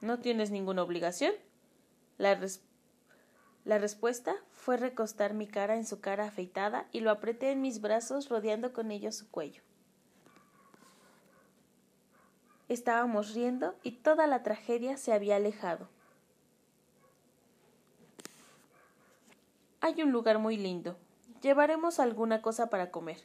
No 0.00 0.18
tienes 0.18 0.50
ninguna 0.50 0.82
obligación. 0.82 1.32
La, 2.16 2.36
la 3.64 3.78
respuesta 3.78 4.34
fue 4.50 4.76
recostar 4.76 5.34
mi 5.34 5.46
cara 5.46 5.76
en 5.76 5.86
su 5.86 6.00
cara 6.00 6.26
afeitada 6.26 6.88
y 6.90 6.98
lo 6.98 7.12
apreté 7.12 7.52
en 7.52 7.62
mis 7.62 7.80
brazos 7.80 8.28
rodeando 8.28 8.72
con 8.72 8.90
ellos 8.90 9.14
su 9.14 9.30
cuello. 9.30 9.62
Estábamos 12.68 13.34
riendo 13.34 13.76
y 13.84 13.92
toda 13.92 14.26
la 14.26 14.42
tragedia 14.42 14.96
se 14.96 15.12
había 15.12 15.36
alejado. 15.36 15.88
Hay 19.80 20.02
un 20.02 20.10
lugar 20.10 20.40
muy 20.40 20.56
lindo. 20.56 20.98
Llevaremos 21.40 22.00
alguna 22.00 22.42
cosa 22.42 22.68
para 22.68 22.90
comer. 22.90 23.18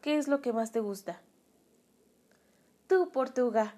¿Qué 0.00 0.18
es 0.18 0.28
lo 0.28 0.40
que 0.40 0.52
más 0.52 0.72
te 0.72 0.80
gusta? 0.80 1.20
Tú, 2.88 3.10
Portuga. 3.10 3.74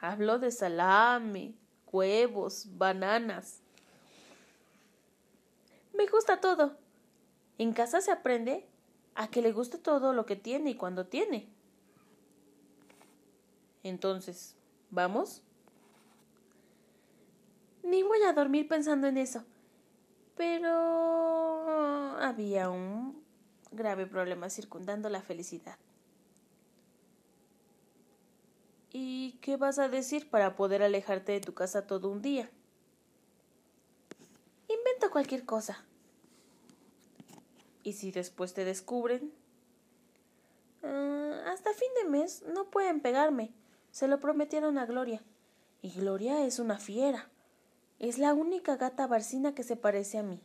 Habló 0.00 0.38
de 0.38 0.50
salame, 0.50 1.54
huevos, 1.90 2.66
bananas. 2.76 3.60
Me 5.92 6.06
gusta 6.06 6.40
todo. 6.40 6.76
En 7.58 7.72
casa 7.72 8.00
se 8.00 8.10
aprende 8.10 8.66
a 9.14 9.28
que 9.28 9.42
le 9.42 9.52
guste 9.52 9.78
todo 9.78 10.12
lo 10.12 10.26
que 10.26 10.36
tiene 10.36 10.70
y 10.70 10.74
cuando 10.76 11.06
tiene. 11.06 11.48
Entonces, 13.82 14.54
¿vamos? 14.90 15.42
Ni 17.82 18.02
voy 18.02 18.22
a 18.22 18.32
dormir 18.32 18.68
pensando 18.68 19.06
en 19.06 19.16
eso. 19.16 19.44
Pero 20.36 22.16
había 22.18 22.68
un 22.70 23.22
grave 23.70 24.06
problema 24.06 24.50
circundando 24.50 25.08
la 25.08 25.22
felicidad. 25.22 25.78
¿Y 28.92 29.38
qué 29.42 29.56
vas 29.56 29.78
a 29.78 29.88
decir 29.88 30.30
para 30.30 30.56
poder 30.56 30.82
alejarte 30.82 31.32
de 31.32 31.40
tu 31.40 31.54
casa 31.54 31.86
todo 31.86 32.08
un 32.08 32.22
día? 32.22 32.50
Inventa 34.68 35.10
cualquier 35.10 35.44
cosa. 35.44 35.84
¿Y 37.82 37.92
si 37.92 38.10
después 38.10 38.54
te 38.54 38.64
descubren? 38.64 39.32
Ah, 40.82 41.44
hasta 41.48 41.72
fin 41.72 41.88
de 42.02 42.08
mes 42.08 42.42
no 42.54 42.70
pueden 42.70 43.00
pegarme. 43.00 43.52
Se 43.90 44.08
lo 44.08 44.18
prometieron 44.18 44.78
a 44.78 44.86
Gloria. 44.86 45.22
Y 45.82 45.90
Gloria 45.90 46.44
es 46.44 46.58
una 46.58 46.78
fiera. 46.78 47.30
Es 47.98 48.18
la 48.18 48.34
única 48.34 48.76
gata 48.76 49.06
barcina 49.06 49.54
que 49.54 49.62
se 49.62 49.76
parece 49.76 50.18
a 50.18 50.22
mí. 50.22 50.40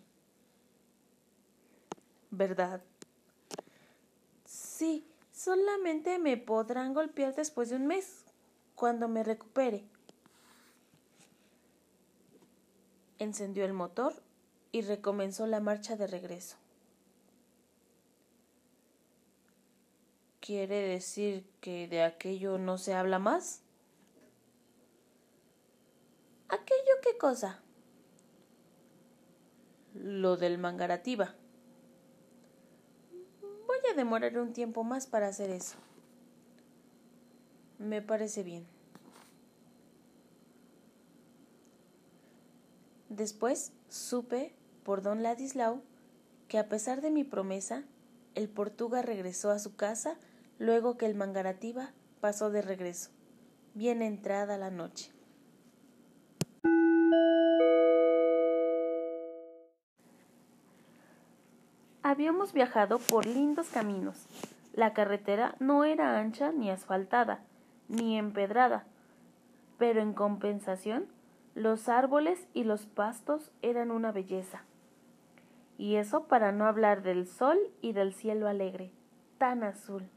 ¿Verdad? 2.29 2.81
Sí, 4.45 5.05
solamente 5.33 6.17
me 6.17 6.37
podrán 6.37 6.93
golpear 6.93 7.35
después 7.35 7.69
de 7.69 7.75
un 7.75 7.87
mes, 7.87 8.23
cuando 8.75 9.07
me 9.07 9.23
recupere. 9.23 9.83
Encendió 13.19 13.65
el 13.65 13.73
motor 13.73 14.13
y 14.71 14.81
recomenzó 14.81 15.45
la 15.45 15.59
marcha 15.59 15.95
de 15.97 16.07
regreso. 16.07 16.55
¿Quiere 20.39 20.81
decir 20.81 21.45
que 21.59 21.87
de 21.87 22.01
aquello 22.01 22.57
no 22.57 22.77
se 22.79 22.93
habla 22.95 23.19
más? 23.19 23.61
¿Aquello 26.49 26.81
qué 27.01 27.17
cosa? 27.17 27.59
Lo 29.93 30.37
del 30.37 30.57
mangarativa. 30.57 31.35
Voy 33.41 33.77
a 33.91 33.95
demorar 33.95 34.37
un 34.37 34.53
tiempo 34.53 34.83
más 34.83 35.07
para 35.07 35.27
hacer 35.27 35.49
eso. 35.49 35.75
Me 37.77 38.01
parece 38.01 38.43
bien. 38.43 38.65
Después 43.09 43.73
supe, 43.89 44.53
por 44.83 45.01
don 45.01 45.21
Ladislao, 45.21 45.81
que 46.47 46.57
a 46.57 46.69
pesar 46.69 47.01
de 47.01 47.11
mi 47.11 47.23
promesa, 47.23 47.83
el 48.35 48.47
Portuga 48.47 49.01
regresó 49.01 49.51
a 49.51 49.59
su 49.59 49.75
casa 49.75 50.17
luego 50.59 50.97
que 50.97 51.07
el 51.07 51.15
Mangarativa 51.15 51.91
pasó 52.21 52.51
de 52.51 52.61
regreso, 52.61 53.09
bien 53.73 54.01
entrada 54.01 54.57
la 54.57 54.69
noche. 54.69 55.11
Habíamos 62.21 62.53
viajado 62.53 62.99
por 62.99 63.25
lindos 63.25 63.69
caminos. 63.69 64.27
La 64.75 64.93
carretera 64.93 65.55
no 65.57 65.86
era 65.86 66.19
ancha 66.19 66.51
ni 66.51 66.69
asfaltada, 66.69 67.39
ni 67.88 68.15
empedrada, 68.15 68.84
pero 69.79 70.01
en 70.01 70.13
compensación 70.13 71.07
los 71.55 71.89
árboles 71.89 72.47
y 72.53 72.63
los 72.63 72.86
pastos 72.86 73.49
eran 73.63 73.89
una 73.89 74.12
belleza. 74.12 74.62
Y 75.79 75.95
eso 75.95 76.25
para 76.25 76.51
no 76.51 76.67
hablar 76.67 77.01
del 77.01 77.25
sol 77.25 77.57
y 77.81 77.93
del 77.93 78.13
cielo 78.13 78.47
alegre, 78.47 78.91
tan 79.39 79.63
azul. 79.63 80.07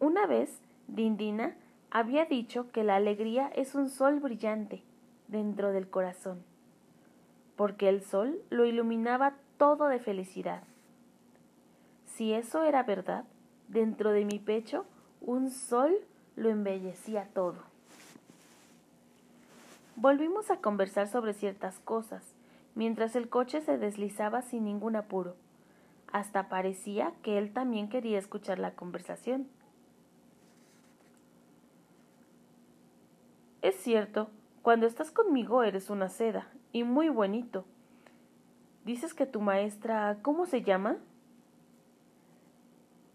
Una 0.00 0.26
vez, 0.26 0.62
Dindina 0.88 1.54
había 1.92 2.24
dicho 2.24 2.72
que 2.72 2.82
la 2.82 2.96
alegría 2.96 3.52
es 3.54 3.76
un 3.76 3.88
sol 3.88 4.18
brillante 4.18 4.82
dentro 5.28 5.70
del 5.70 5.88
corazón, 5.88 6.42
porque 7.54 7.88
el 7.88 8.02
sol 8.02 8.42
lo 8.50 8.64
iluminaba 8.64 9.34
todo 9.58 9.86
de 9.86 10.00
felicidad. 10.00 10.64
Si 12.14 12.34
eso 12.34 12.62
era 12.64 12.82
verdad, 12.82 13.24
dentro 13.68 14.12
de 14.12 14.24
mi 14.24 14.38
pecho 14.38 14.84
un 15.20 15.50
sol 15.50 15.94
lo 16.36 16.50
embellecía 16.50 17.28
todo. 17.32 17.56
Volvimos 19.96 20.50
a 20.50 20.58
conversar 20.58 21.08
sobre 21.08 21.32
ciertas 21.32 21.78
cosas, 21.78 22.34
mientras 22.74 23.16
el 23.16 23.28
coche 23.28 23.60
se 23.60 23.78
deslizaba 23.78 24.42
sin 24.42 24.64
ningún 24.64 24.96
apuro. 24.96 25.36
Hasta 26.12 26.48
parecía 26.48 27.12
que 27.22 27.38
él 27.38 27.52
también 27.52 27.88
quería 27.88 28.18
escuchar 28.18 28.58
la 28.58 28.72
conversación. 28.72 29.48
Es 33.62 33.76
cierto, 33.76 34.28
cuando 34.60 34.86
estás 34.86 35.10
conmigo 35.10 35.62
eres 35.62 35.88
una 35.88 36.08
seda, 36.08 36.48
y 36.72 36.84
muy 36.84 37.08
bonito. 37.08 37.64
Dices 38.84 39.14
que 39.14 39.26
tu 39.26 39.40
maestra, 39.40 40.18
¿cómo 40.22 40.46
se 40.46 40.62
llama? 40.62 40.96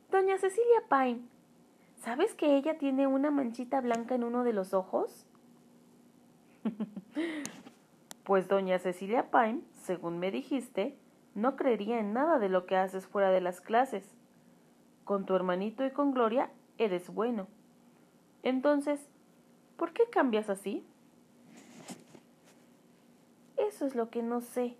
Doña 0.09 0.37
Cecilia 0.37 0.83
Pine. 0.89 1.27
¿Sabes 1.97 2.33
que 2.33 2.55
ella 2.55 2.77
tiene 2.77 3.07
una 3.07 3.29
manchita 3.29 3.81
blanca 3.81 4.15
en 4.15 4.23
uno 4.23 4.45
de 4.45 4.53
los 4.53 4.73
ojos? 4.73 5.25
pues 8.23 8.47
doña 8.47 8.79
Cecilia 8.79 9.29
Pine, 9.29 9.61
según 9.83 10.17
me 10.17 10.31
dijiste, 10.31 10.97
no 11.35 11.57
creería 11.57 11.99
en 11.99 12.13
nada 12.13 12.39
de 12.39 12.47
lo 12.47 12.65
que 12.65 12.77
haces 12.77 13.05
fuera 13.05 13.31
de 13.31 13.41
las 13.41 13.59
clases. 13.59 14.15
Con 15.03 15.25
tu 15.25 15.35
hermanito 15.35 15.85
y 15.85 15.91
con 15.91 16.13
Gloria 16.13 16.51
eres 16.77 17.09
bueno. 17.13 17.47
Entonces, 18.43 19.09
¿por 19.75 19.91
qué 19.91 20.03
cambias 20.09 20.49
así? 20.49 20.85
Eso 23.57 23.85
es 23.85 23.93
lo 23.93 24.09
que 24.09 24.23
no 24.23 24.39
sé. 24.39 24.77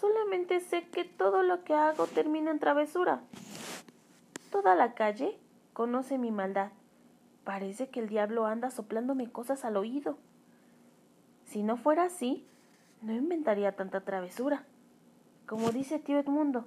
Solamente 0.00 0.60
sé 0.60 0.88
que 0.88 1.04
todo 1.04 1.42
lo 1.42 1.62
que 1.62 1.74
hago 1.74 2.06
termina 2.06 2.50
en 2.50 2.58
travesura. 2.58 3.20
Toda 4.56 4.74
la 4.74 4.94
calle 4.94 5.38
conoce 5.74 6.16
mi 6.16 6.30
maldad. 6.30 6.70
Parece 7.44 7.90
que 7.90 8.00
el 8.00 8.08
diablo 8.08 8.46
anda 8.46 8.70
soplándome 8.70 9.30
cosas 9.30 9.66
al 9.66 9.76
oído. 9.76 10.16
Si 11.44 11.62
no 11.62 11.76
fuera 11.76 12.04
así, 12.04 12.46
no 13.02 13.12
inventaría 13.12 13.76
tanta 13.76 14.00
travesura. 14.00 14.64
Como 15.46 15.72
dice 15.72 15.98
tío 15.98 16.18
Edmundo. 16.18 16.64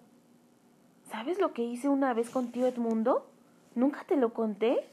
¿Sabes 1.09 1.39
lo 1.39 1.51
que 1.51 1.63
hice 1.63 1.89
una 1.89 2.13
vez 2.13 2.29
con 2.29 2.51
tío 2.51 2.67
Edmundo? 2.67 3.27
¿Nunca 3.73 4.03
te 4.03 4.17
lo 4.17 4.35
conté? 4.35 4.87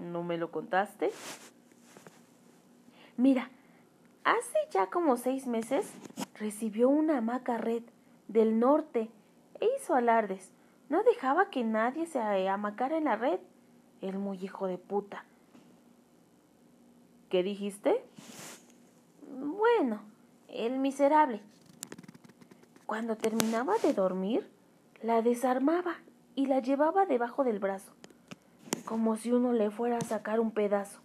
¿No 0.00 0.24
me 0.24 0.38
lo 0.38 0.50
contaste? 0.50 1.12
Mira, 3.16 3.48
hace 4.24 4.58
ya 4.72 4.88
como 4.88 5.16
seis 5.16 5.46
meses 5.46 5.88
recibió 6.36 6.88
una 6.88 7.18
hamaca 7.18 7.58
red 7.58 7.84
del 8.26 8.58
norte 8.58 9.08
e 9.60 9.68
hizo 9.78 9.94
alardes. 9.94 10.50
No 10.88 11.02
dejaba 11.02 11.50
que 11.50 11.64
nadie 11.64 12.06
se 12.06 12.20
amacara 12.48 12.96
en 12.96 13.04
la 13.04 13.16
red. 13.16 13.40
El 14.00 14.18
muy 14.18 14.38
hijo 14.42 14.66
de 14.66 14.78
puta. 14.78 15.24
¿Qué 17.30 17.42
dijiste? 17.42 18.04
Bueno, 19.28 20.00
el 20.48 20.78
miserable. 20.78 21.40
Cuando 22.86 23.16
terminaba 23.16 23.74
de 23.78 23.94
dormir, 23.94 24.48
la 25.02 25.22
desarmaba 25.22 25.96
y 26.34 26.46
la 26.46 26.60
llevaba 26.60 27.06
debajo 27.06 27.42
del 27.44 27.58
brazo, 27.58 27.92
como 28.84 29.16
si 29.16 29.32
uno 29.32 29.52
le 29.52 29.70
fuera 29.70 29.98
a 29.98 30.02
sacar 30.02 30.38
un 30.38 30.50
pedazo. 30.50 31.00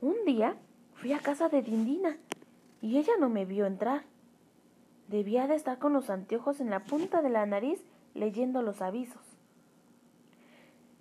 Un 0.00 0.14
día 0.24 0.56
fui 0.94 1.12
a 1.12 1.18
casa 1.18 1.48
de 1.48 1.62
Dindina 1.62 2.16
y 2.80 2.98
ella 2.98 3.12
no 3.18 3.28
me 3.28 3.44
vio 3.44 3.66
entrar. 3.66 4.04
Debía 5.08 5.46
de 5.46 5.56
estar 5.56 5.78
con 5.78 5.92
los 5.92 6.10
anteojos 6.10 6.60
en 6.60 6.70
la 6.70 6.84
punta 6.84 7.22
de 7.22 7.30
la 7.30 7.44
nariz 7.46 7.82
leyendo 8.16 8.62
los 8.62 8.82
avisos. 8.82 9.22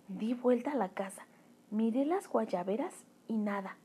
Di 0.08 0.34
vuelta 0.34 0.74
a 0.74 0.76
la 0.76 0.90
casa, 0.90 1.26
miré 1.72 2.06
las 2.06 2.28
guayaberas 2.28 2.94
y 3.28 3.38
nada. 3.38 3.78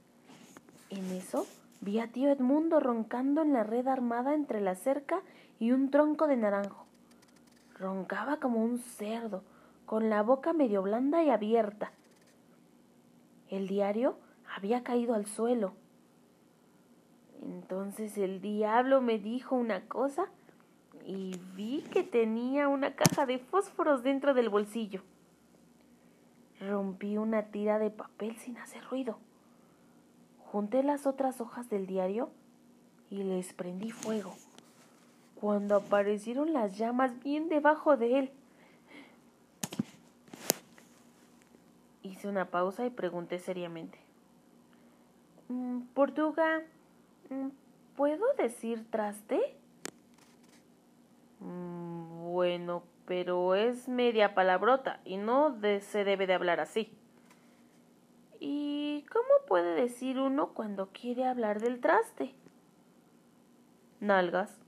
En 0.90 1.10
eso 1.12 1.46
vi 1.80 1.98
a 2.00 2.08
tío 2.08 2.30
Edmundo 2.30 2.80
roncando 2.80 3.42
en 3.42 3.52
la 3.52 3.62
red 3.62 3.86
armada 3.86 4.34
entre 4.34 4.60
la 4.60 4.74
cerca 4.74 5.20
y 5.58 5.72
un 5.72 5.90
tronco 5.90 6.26
de 6.26 6.36
naranjo. 6.36 6.84
Roncaba 7.78 8.36
como 8.36 8.62
un 8.62 8.78
cerdo, 8.78 9.42
con 9.86 10.10
la 10.10 10.22
boca 10.22 10.52
medio 10.52 10.82
blanda 10.82 11.22
y 11.22 11.30
abierta. 11.30 11.92
El 13.48 13.66
diario 13.66 14.18
había 14.54 14.82
caído 14.82 15.14
al 15.14 15.26
suelo. 15.26 15.72
Entonces 17.42 18.18
el 18.18 18.40
diablo 18.40 19.00
me 19.00 19.18
dijo 19.18 19.54
una 19.54 19.80
cosa 19.86 20.26
y 21.10 21.40
vi 21.56 21.82
que 21.92 22.04
tenía 22.04 22.68
una 22.68 22.94
caja 22.94 23.26
de 23.26 23.40
fósforos 23.40 24.04
dentro 24.04 24.32
del 24.32 24.48
bolsillo. 24.48 25.02
Rompí 26.60 27.16
una 27.16 27.46
tira 27.46 27.80
de 27.80 27.90
papel 27.90 28.36
sin 28.36 28.56
hacer 28.58 28.84
ruido. 28.84 29.18
Junté 30.52 30.84
las 30.84 31.08
otras 31.08 31.40
hojas 31.40 31.68
del 31.68 31.88
diario 31.88 32.30
y 33.10 33.24
les 33.24 33.52
prendí 33.52 33.90
fuego. 33.90 34.36
Cuando 35.34 35.74
aparecieron 35.74 36.52
las 36.52 36.78
llamas 36.78 37.18
bien 37.24 37.48
debajo 37.48 37.96
de 37.96 38.20
él, 38.20 38.30
hice 42.04 42.28
una 42.28 42.44
pausa 42.44 42.86
y 42.86 42.90
pregunté 42.90 43.40
seriamente. 43.40 43.98
Mm, 45.48 45.80
Portuga, 45.92 46.62
mm, 47.30 47.48
¿puedo 47.96 48.26
decir 48.38 48.86
traste? 48.90 49.59
Mm, 51.40 52.32
bueno, 52.32 52.84
pero 53.06 53.54
es 53.54 53.88
media 53.88 54.34
palabrota 54.34 55.00
y 55.04 55.16
no 55.16 55.58
se 55.80 56.04
debe 56.04 56.26
de 56.26 56.34
hablar 56.34 56.60
así. 56.60 56.96
¿Y 58.38 59.04
cómo 59.12 59.28
puede 59.46 59.74
decir 59.74 60.18
uno 60.18 60.54
cuando 60.54 60.88
quiere 60.88 61.26
hablar 61.26 61.60
del 61.60 61.80
traste? 61.80 62.34
Nalgas. 64.00 64.58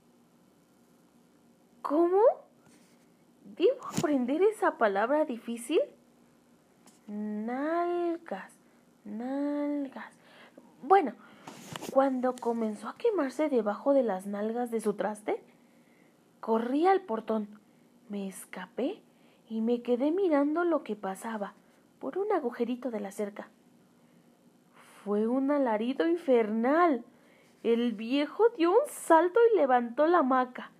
¿Cómo? 1.81 2.21
¿Debo 3.43 3.85
aprender 3.97 4.41
esa 4.41 4.77
palabra 4.77 5.25
difícil? 5.25 5.79
Nalgas, 7.07 8.51
nalgas. 9.03 10.13
Bueno, 10.81 11.13
cuando 11.91 12.35
comenzó 12.35 12.87
a 12.87 12.97
quemarse 12.97 13.49
debajo 13.49 13.93
de 13.93 14.03
las 14.03 14.25
nalgas 14.25 14.71
de 14.71 14.81
su 14.81 14.93
traste, 14.93 15.43
corrí 16.43 16.87
al 16.87 16.99
portón, 16.99 17.47
me 18.09 18.27
escapé 18.27 19.01
y 19.47 19.61
me 19.61 19.81
quedé 19.81 20.11
mirando 20.11 20.65
lo 20.65 20.83
que 20.83 20.97
pasaba 20.97 21.53
por 21.99 22.17
un 22.17 22.33
agujerito 22.33 22.91
de 22.91 22.99
la 22.99 23.13
cerca. 23.13 23.47
Fue 25.05 25.25
un 25.25 25.51
alarido 25.51 26.05
infernal. 26.05 27.05
El 27.63 27.93
viejo 27.93 28.49
dio 28.57 28.71
un 28.71 28.89
salto 28.89 29.39
y 29.53 29.55
levantó 29.55 30.05
la 30.05 30.17
hamaca. 30.17 30.71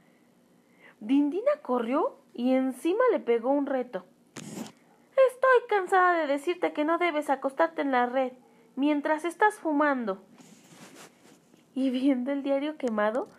Dindina 1.00 1.52
corrió 1.62 2.18
y 2.34 2.52
encima 2.52 3.04
le 3.14 3.22
pegó 3.22 3.52
un 3.52 3.66
reto. 3.66 4.04
Estoy 4.36 5.68
cansada 5.70 6.12
de 6.20 6.28
decirte 6.28 6.74
que 6.74 6.84
no 6.84 6.98
debes 6.98 7.30
acostarte 7.30 7.82
en 7.82 7.92
la 7.92 8.06
red 8.06 8.34
mientras 8.76 9.24
estás 9.24 9.56
fumando. 9.60 10.22
Y 11.74 11.90
viendo 11.90 12.34
el 12.34 12.44
diario 12.44 12.76
quemado, 12.76 13.30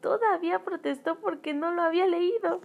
todavía 0.00 0.60
protestó 0.60 1.18
porque 1.18 1.54
no 1.54 1.72
lo 1.72 1.82
había 1.82 2.06
leído. 2.06 2.60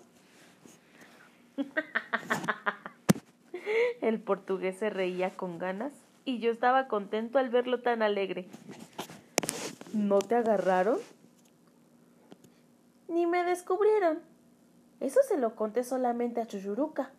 El 4.02 4.20
portugués 4.20 4.78
se 4.78 4.90
reía 4.90 5.36
con 5.36 5.60
ganas 5.60 5.94
y 6.26 6.40
yo 6.40 6.52
estaba 6.52 6.88
contento 6.88 7.40
al 7.40 7.50
verlo 7.50 7.82
tan 7.82 8.02
alegre. 8.02 8.48
¿No 9.94 10.20
te 10.20 10.36
agarraron? 10.36 10.98
Ni 13.08 13.26
me 13.26 13.44
descubrieron. 13.44 14.20
Eso 15.00 15.20
se 15.28 15.38
lo 15.38 15.56
conté 15.56 15.84
solamente 15.84 16.42
a 16.42 16.48
Chuchuruca. 16.48 17.12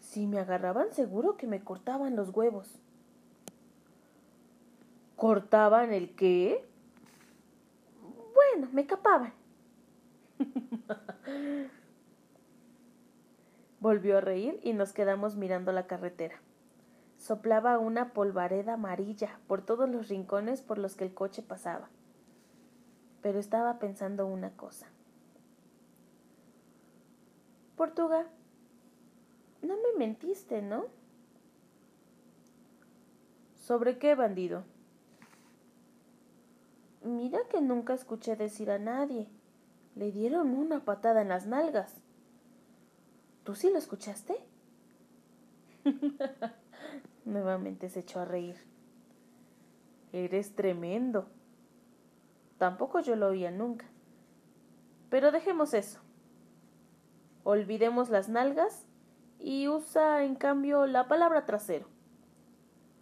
Si 0.00 0.26
me 0.26 0.38
agarraban 0.38 0.92
seguro 0.92 1.36
que 1.36 1.46
me 1.46 1.60
cortaban 1.60 2.16
los 2.16 2.30
huevos. 2.30 2.68
¿Cortaban 5.16 5.92
el 5.92 6.14
qué? 6.14 6.64
Bueno, 8.54 8.68
me 8.72 8.86
capaban. 8.86 9.32
Volvió 13.80 14.18
a 14.18 14.20
reír 14.20 14.60
y 14.62 14.74
nos 14.74 14.92
quedamos 14.92 15.34
mirando 15.34 15.72
la 15.72 15.88
carretera. 15.88 16.40
Soplaba 17.18 17.80
una 17.80 18.12
polvareda 18.12 18.74
amarilla 18.74 19.40
por 19.48 19.62
todos 19.62 19.88
los 19.88 20.08
rincones 20.08 20.62
por 20.62 20.78
los 20.78 20.94
que 20.94 21.02
el 21.02 21.14
coche 21.14 21.42
pasaba. 21.42 21.88
Pero 23.22 23.40
estaba 23.40 23.80
pensando 23.80 24.24
una 24.24 24.52
cosa. 24.52 24.86
Portuga, 27.74 28.28
no 29.62 29.74
me 29.74 29.98
mentiste, 29.98 30.62
¿no? 30.62 30.84
¿Sobre 33.56 33.98
qué, 33.98 34.14
bandido? 34.14 34.62
Mira 37.04 37.40
que 37.50 37.60
nunca 37.60 37.92
escuché 37.92 38.34
decir 38.34 38.70
a 38.70 38.78
nadie. 38.78 39.28
Le 39.94 40.10
dieron 40.10 40.56
una 40.56 40.86
patada 40.86 41.20
en 41.20 41.28
las 41.28 41.46
nalgas. 41.46 42.00
¿Tú 43.44 43.54
sí 43.54 43.68
lo 43.70 43.76
escuchaste? 43.76 44.34
Nuevamente 47.26 47.90
se 47.90 48.00
echó 48.00 48.20
a 48.20 48.24
reír. 48.24 48.56
Eres 50.14 50.56
tremendo. 50.56 51.28
Tampoco 52.56 53.00
yo 53.00 53.16
lo 53.16 53.28
oía 53.28 53.50
nunca. 53.50 53.84
Pero 55.10 55.30
dejemos 55.30 55.74
eso. 55.74 56.00
Olvidemos 57.42 58.08
las 58.08 58.30
nalgas 58.30 58.86
y 59.38 59.68
usa 59.68 60.24
en 60.24 60.36
cambio 60.36 60.86
la 60.86 61.06
palabra 61.06 61.44
trasero. 61.44 61.86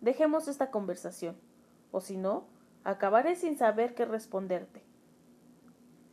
Dejemos 0.00 0.48
esta 0.48 0.72
conversación, 0.72 1.36
o 1.92 2.00
si 2.00 2.16
no, 2.16 2.48
acabaré 2.84 3.36
sin 3.36 3.56
saber 3.56 3.94
qué 3.94 4.04
responderte. 4.04 4.82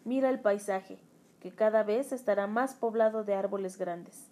Mira 0.05 0.29
el 0.29 0.39
paisaje, 0.39 0.99
que 1.39 1.51
cada 1.51 1.84
vez 1.84 2.12
estará 2.12 2.47
más 2.47 2.75
poblado 2.75 3.23
de 3.23 3.34
árboles 3.34 3.77
grandes. 3.77 4.29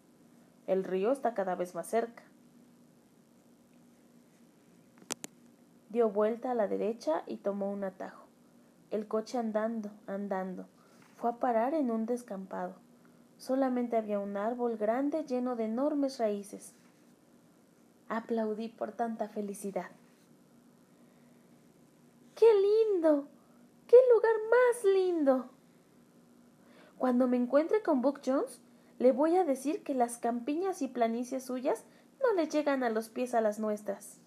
El 0.66 0.84
río 0.84 1.12
está 1.12 1.34
cada 1.34 1.56
vez 1.56 1.76
más 1.76 1.88
cerca. 1.88 2.24
Dio 5.90 6.10
vuelta 6.10 6.52
a 6.52 6.56
la 6.56 6.68
derecha 6.68 7.24
y 7.26 7.38
tomó 7.38 7.72
un 7.72 7.84
atajo. 7.84 8.26
El 8.92 9.08
coche 9.08 9.38
andando, 9.38 9.90
andando, 10.06 10.66
fue 11.18 11.30
a 11.30 11.36
parar 11.38 11.74
en 11.74 11.92
un 11.92 12.06
descampado. 12.06 12.76
Solamente 13.38 13.98
había 13.98 14.20
un 14.20 14.36
árbol 14.36 14.78
grande 14.78 15.24
lleno 15.24 15.56
de 15.56 15.66
enormes 15.66 16.18
raíces. 16.20 16.74
Aplaudí 18.10 18.70
por 18.70 18.92
tanta 18.92 19.30
felicidad. 19.30 19.90
¡Qué 22.38 22.46
lindo! 22.54 23.28
¡Qué 23.88 23.98
lugar 24.14 24.36
más 24.50 24.84
lindo! 24.86 25.50
Cuando 26.98 27.28
me 27.28 27.36
encuentre 27.36 27.82
con 27.82 28.02
Buck 28.02 28.22
Jones, 28.26 28.62
le 29.00 29.12
voy 29.12 29.36
a 29.36 29.44
decir 29.44 29.84
que 29.84 29.94
las 29.94 30.18
campiñas 30.18 30.82
y 30.82 30.88
planicies 30.88 31.44
suyas 31.44 31.84
no 32.22 32.34
le 32.34 32.48
llegan 32.48 32.84
a 32.84 32.90
los 32.90 33.10
pies 33.10 33.34
a 33.34 33.42
las 33.42 33.60
nuestras 33.60 34.22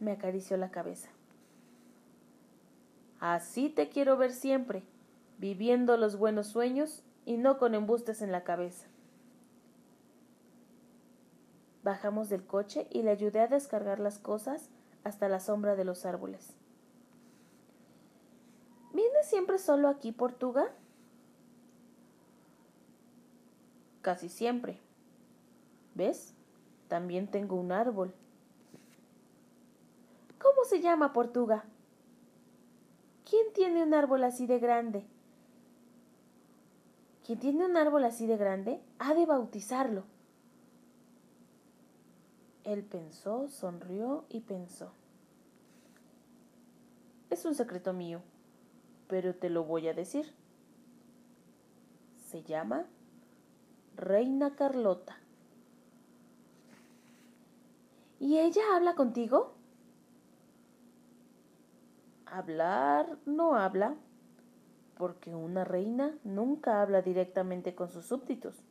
me 0.00 0.12
acarició 0.12 0.56
la 0.56 0.70
cabeza. 0.70 1.08
Así 3.20 3.68
te 3.68 3.88
quiero 3.88 4.16
ver 4.16 4.32
siempre, 4.32 4.82
viviendo 5.38 5.96
los 5.96 6.16
buenos 6.16 6.48
sueños 6.48 7.02
y 7.24 7.38
no 7.38 7.58
con 7.58 7.74
embustes 7.74 8.22
en 8.22 8.32
la 8.32 8.44
cabeza. 8.44 8.86
Bajamos 11.82 12.28
del 12.28 12.44
coche 12.44 12.88
y 12.90 13.02
le 13.02 13.10
ayudé 13.10 13.40
a 13.40 13.48
descargar 13.48 14.00
las 14.00 14.18
cosas 14.18 14.70
hasta 15.06 15.28
la 15.28 15.40
sombra 15.40 15.76
de 15.76 15.84
los 15.84 16.04
árboles. 16.04 16.54
¿Vienes 18.92 19.26
siempre 19.26 19.58
solo 19.58 19.88
aquí, 19.88 20.12
Portuga? 20.12 20.72
Casi 24.02 24.28
siempre. 24.28 24.80
¿Ves? 25.94 26.34
También 26.88 27.28
tengo 27.28 27.56
un 27.56 27.72
árbol 27.72 28.14
se 30.66 30.80
llama 30.80 31.12
Portuga? 31.12 31.64
¿Quién 33.28 33.52
tiene 33.54 33.82
un 33.82 33.94
árbol 33.94 34.24
así 34.24 34.46
de 34.46 34.58
grande? 34.58 35.06
Quien 37.24 37.38
tiene 37.38 37.64
un 37.64 37.76
árbol 37.76 38.04
así 38.04 38.26
de 38.26 38.36
grande 38.36 38.80
ha 38.98 39.14
de 39.14 39.26
bautizarlo. 39.26 40.04
Él 42.66 42.82
pensó, 42.82 43.46
sonrió 43.46 44.24
y 44.28 44.40
pensó. 44.40 44.90
Es 47.30 47.44
un 47.44 47.54
secreto 47.54 47.92
mío, 47.92 48.22
pero 49.06 49.36
te 49.36 49.50
lo 49.50 49.62
voy 49.62 49.86
a 49.86 49.94
decir. 49.94 50.34
Se 52.16 52.42
llama 52.42 52.86
Reina 53.94 54.56
Carlota. 54.56 55.16
¿Y 58.18 58.40
ella 58.40 58.62
habla 58.74 58.96
contigo? 58.96 59.54
Hablar 62.26 63.16
no 63.26 63.54
habla, 63.54 63.94
porque 64.98 65.36
una 65.36 65.62
reina 65.62 66.18
nunca 66.24 66.82
habla 66.82 67.00
directamente 67.00 67.76
con 67.76 67.90
sus 67.90 68.06
súbditos. 68.06 68.65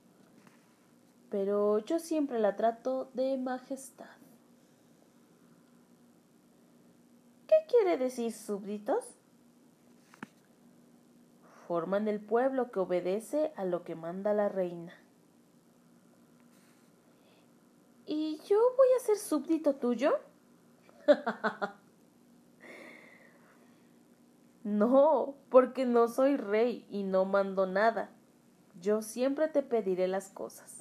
Pero 1.29 1.79
yo 1.79 1.99
siempre 1.99 2.39
la 2.39 2.55
trato 2.55 3.09
de 3.13 3.37
majestad. 3.37 4.05
¿Qué 7.47 7.55
quiere 7.67 7.97
decir 7.97 8.31
súbditos? 8.31 9.05
Forman 11.67 12.07
el 12.07 12.19
pueblo 12.19 12.71
que 12.71 12.79
obedece 12.79 13.51
a 13.55 13.65
lo 13.65 13.83
que 13.83 13.95
manda 13.95 14.33
la 14.33 14.49
reina. 14.49 14.93
¿Y 18.05 18.39
yo 18.47 18.57
voy 18.77 18.87
a 18.97 19.03
ser 19.03 19.17
súbdito 19.17 19.75
tuyo? 19.75 20.19
No, 24.65 25.35
porque 25.49 25.85
no 25.85 26.07
soy 26.07 26.37
rey 26.37 26.87
y 26.89 27.03
no 27.03 27.23
mando 27.23 27.67
nada. 27.67 28.09
Yo 28.81 29.03
siempre 29.03 29.47
te 29.47 29.61
pediré 29.61 30.07
las 30.07 30.29
cosas. 30.29 30.74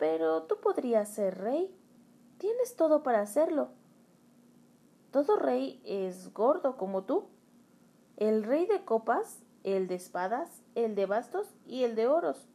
Pero 0.00 0.44
tú 0.44 0.56
podrías 0.56 1.10
ser 1.10 1.38
rey. 1.38 1.72
Tienes 2.38 2.74
todo 2.74 3.02
para 3.02 3.20
hacerlo. 3.20 3.68
Todo 5.10 5.36
rey 5.36 5.82
es 5.84 6.32
gordo 6.32 6.78
como 6.78 7.04
tú. 7.04 7.28
El 8.16 8.42
rey 8.42 8.66
de 8.66 8.82
copas, 8.84 9.42
el 9.62 9.88
de 9.88 9.96
espadas, 9.96 10.62
el 10.74 10.94
de 10.94 11.04
bastos 11.04 11.48
y 11.66 11.84
el 11.84 11.94
de 11.96 12.08
oros. 12.08 12.48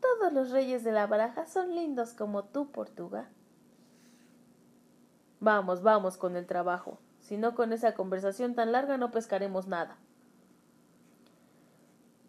Todos 0.00 0.32
los 0.32 0.50
reyes 0.50 0.84
de 0.84 0.92
la 0.92 1.08
baraja 1.08 1.46
son 1.46 1.74
lindos 1.74 2.12
como 2.12 2.44
tú, 2.44 2.70
Portuga. 2.70 3.28
Vamos, 5.40 5.82
vamos 5.82 6.16
con 6.16 6.36
el 6.36 6.46
trabajo. 6.46 6.98
Si 7.18 7.36
no, 7.36 7.56
con 7.56 7.72
esa 7.72 7.94
conversación 7.94 8.54
tan 8.54 8.70
larga 8.70 8.98
no 8.98 9.10
pescaremos 9.10 9.66
nada. 9.66 9.98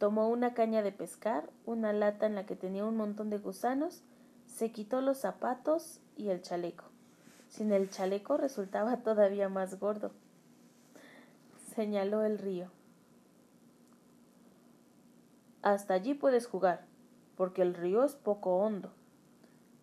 Tomó 0.05 0.29
una 0.29 0.53
caña 0.53 0.83
de 0.83 0.91
pescar, 0.91 1.49
una 1.65 1.91
lata 1.91 2.27
en 2.27 2.35
la 2.35 2.45
que 2.45 2.55
tenía 2.55 2.85
un 2.85 2.95
montón 2.95 3.31
de 3.31 3.39
gusanos, 3.39 4.03
se 4.45 4.71
quitó 4.71 5.01
los 5.01 5.17
zapatos 5.17 5.99
y 6.15 6.29
el 6.29 6.43
chaleco. 6.43 6.83
Sin 7.49 7.71
el 7.71 7.89
chaleco 7.89 8.37
resultaba 8.37 8.97
todavía 9.03 9.49
más 9.49 9.79
gordo. 9.79 10.11
Señaló 11.73 12.23
el 12.23 12.37
río. 12.37 12.69
Hasta 15.63 15.95
allí 15.95 16.13
puedes 16.13 16.45
jugar, 16.45 16.85
porque 17.35 17.63
el 17.63 17.73
río 17.73 18.03
es 18.03 18.13
poco 18.13 18.57
hondo. 18.57 18.93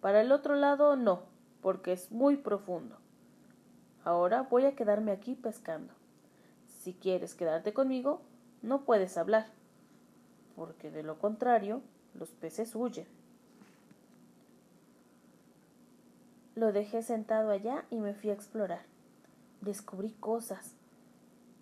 Para 0.00 0.20
el 0.20 0.30
otro 0.30 0.54
lado 0.54 0.94
no, 0.94 1.24
porque 1.60 1.90
es 1.90 2.12
muy 2.12 2.36
profundo. 2.36 2.96
Ahora 4.04 4.42
voy 4.42 4.66
a 4.66 4.76
quedarme 4.76 5.10
aquí 5.10 5.34
pescando. 5.34 5.92
Si 6.68 6.94
quieres 6.94 7.34
quedarte 7.34 7.72
conmigo, 7.72 8.22
no 8.62 8.84
puedes 8.84 9.18
hablar, 9.18 9.46
porque 10.56 10.90
de 10.90 11.02
lo 11.02 11.18
contrario, 11.18 11.82
los 12.14 12.30
peces 12.30 12.74
huyen. 12.74 13.06
Lo 16.54 16.72
dejé 16.72 17.02
sentado 17.02 17.50
allá 17.50 17.84
y 17.90 17.98
me 17.98 18.14
fui 18.14 18.30
a 18.30 18.34
explorar. 18.34 18.82
Descubrí 19.62 20.12
cosas. 20.12 20.74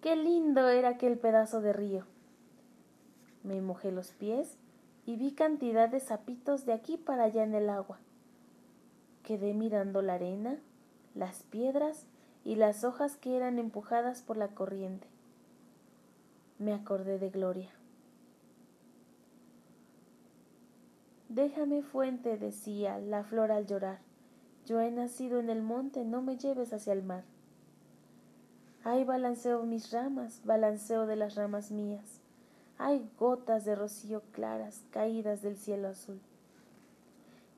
Qué 0.01 0.17
lindo 0.17 0.69
era 0.69 0.91
aquel 0.91 1.19
pedazo 1.19 1.61
de 1.61 1.73
río. 1.73 2.07
Me 3.45 3.61
mojé 3.61 3.93
los 3.93 4.11
pies 4.11 4.57
y 5.07 5.17
vi 5.17 5.33
cantidad 5.33 5.89
de 5.89 6.01
sapitos 6.01 6.67
de 6.67 6.73
aquí 6.73 6.97
para 6.97 7.25
allá 7.25 7.45
en 7.45 7.55
el 7.55 7.71
agua. 7.71 7.99
Quedé 9.23 9.55
mirando 9.55 10.03
la 10.03 10.15
arena, 10.15 10.59
las 11.15 11.43
piedras 11.45 12.07
y 12.45 12.57
las 12.57 12.85
hojas 12.85 13.17
que 13.17 13.37
eran 13.37 13.59
empujadas 13.59 14.23
por 14.23 14.37
la 14.37 14.49
corriente. 14.49 15.07
Me 16.59 16.75
acordé 16.75 17.19
de 17.19 17.31
Gloria. 17.31 17.71
Déjame 21.31 21.83
fuente, 21.83 22.37
decía 22.39 22.99
la 22.99 23.23
flor 23.23 23.53
al 23.53 23.65
llorar. 23.65 24.01
Yo 24.67 24.81
he 24.81 24.91
nacido 24.91 25.39
en 25.39 25.49
el 25.49 25.63
monte, 25.63 26.05
no 26.05 26.23
me 26.23 26.37
lleves 26.37 26.73
hacia 26.73 26.93
el 26.93 27.05
mar. 27.05 27.23
Ay, 28.83 29.05
balanceo 29.05 29.63
mis 29.63 29.93
ramas, 29.93 30.41
balanceo 30.45 31.07
de 31.07 31.15
las 31.15 31.37
ramas 31.37 31.71
mías. 31.71 32.21
Hay 32.79 33.09
gotas 33.17 33.65
de 33.65 33.77
rocío 33.77 34.23
claras 34.33 34.83
caídas 34.91 35.41
del 35.41 35.57
cielo 35.57 35.87
azul. 35.87 36.21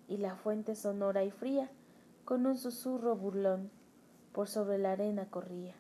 Y 0.06 0.18
la 0.18 0.36
fuente 0.36 0.74
sonora 0.74 1.24
y 1.24 1.30
fría, 1.30 1.70
con 2.26 2.44
un 2.44 2.58
susurro 2.58 3.16
burlón, 3.16 3.70
por 4.34 4.48
sobre 4.48 4.76
la 4.76 4.92
arena 4.92 5.30
corría. 5.30 5.76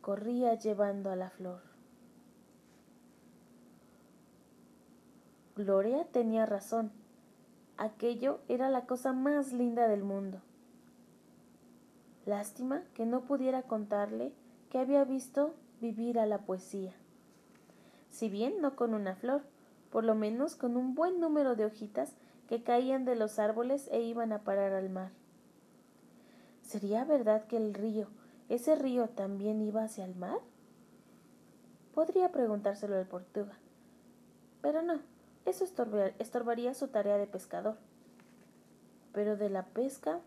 Corría 0.00 0.54
llevando 0.56 1.10
a 1.10 1.16
la 1.16 1.30
flor. 1.30 1.71
Gloria 5.54 6.06
tenía 6.12 6.46
razón. 6.46 6.90
Aquello 7.76 8.40
era 8.48 8.70
la 8.70 8.86
cosa 8.86 9.12
más 9.12 9.52
linda 9.52 9.86
del 9.86 10.02
mundo. 10.02 10.40
Lástima 12.24 12.82
que 12.94 13.04
no 13.04 13.22
pudiera 13.22 13.62
contarle 13.62 14.32
que 14.70 14.78
había 14.78 15.04
visto 15.04 15.54
vivir 15.80 16.18
a 16.18 16.24
la 16.24 16.38
poesía. 16.38 16.94
Si 18.10 18.30
bien 18.30 18.62
no 18.62 18.76
con 18.76 18.94
una 18.94 19.14
flor, 19.14 19.42
por 19.90 20.04
lo 20.04 20.14
menos 20.14 20.56
con 20.56 20.76
un 20.76 20.94
buen 20.94 21.20
número 21.20 21.54
de 21.54 21.66
hojitas 21.66 22.14
que 22.48 22.62
caían 22.62 23.04
de 23.04 23.16
los 23.16 23.38
árboles 23.38 23.88
e 23.92 24.00
iban 24.00 24.32
a 24.32 24.44
parar 24.44 24.72
al 24.72 24.88
mar. 24.88 25.10
¿Sería 26.62 27.04
verdad 27.04 27.46
que 27.46 27.58
el 27.58 27.74
río, 27.74 28.08
ese 28.48 28.74
río 28.74 29.08
también 29.08 29.60
iba 29.60 29.82
hacia 29.82 30.06
el 30.06 30.14
mar? 30.14 30.38
Podría 31.94 32.32
preguntárselo 32.32 32.96
al 32.96 33.06
Portuga. 33.06 33.58
Pero 34.62 34.80
no, 34.80 35.00
eso 35.44 35.64
estorbaría 35.64 36.74
su 36.74 36.88
tarea 36.88 37.18
de 37.18 37.26
pescador. 37.26 37.76
Pero 39.12 39.36
de 39.36 39.50
la 39.50 39.66
pesca 39.66 40.20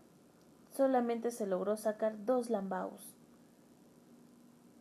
solamente 0.70 1.30
se 1.30 1.46
logró 1.46 1.76
sacar 1.76 2.24
dos 2.24 2.50
lambaos, 2.50 3.14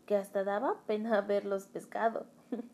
que 0.05 0.15
hasta 0.15 0.43
daba 0.43 0.75
pena 0.85 1.21
verlos 1.27 1.67
pescado. 1.67 2.25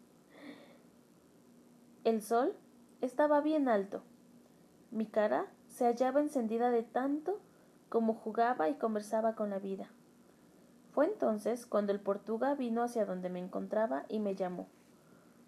El 2.04 2.22
sol 2.22 2.56
estaba 3.02 3.42
bien 3.42 3.70
alto. 3.70 4.02
Mi 4.90 5.06
cara 5.06 5.46
se 5.70 5.86
hallaba 5.86 6.20
encendida 6.20 6.72
de 6.72 6.84
tanto 6.84 7.40
como 7.90 8.14
jugaba 8.14 8.70
y 8.70 8.76
conversaba 8.76 9.36
con 9.36 9.50
la 9.50 9.60
vida. 9.60 9.90
Fue 10.92 11.06
entonces 11.06 11.66
cuando 11.66 11.94
el 11.94 12.00
portuga 12.00 12.56
vino 12.56 12.84
hacia 12.84 13.06
donde 13.06 13.30
me 13.30 13.40
encontraba 13.40 14.06
y 14.10 14.20
me 14.20 14.36
llamó. 14.36 14.68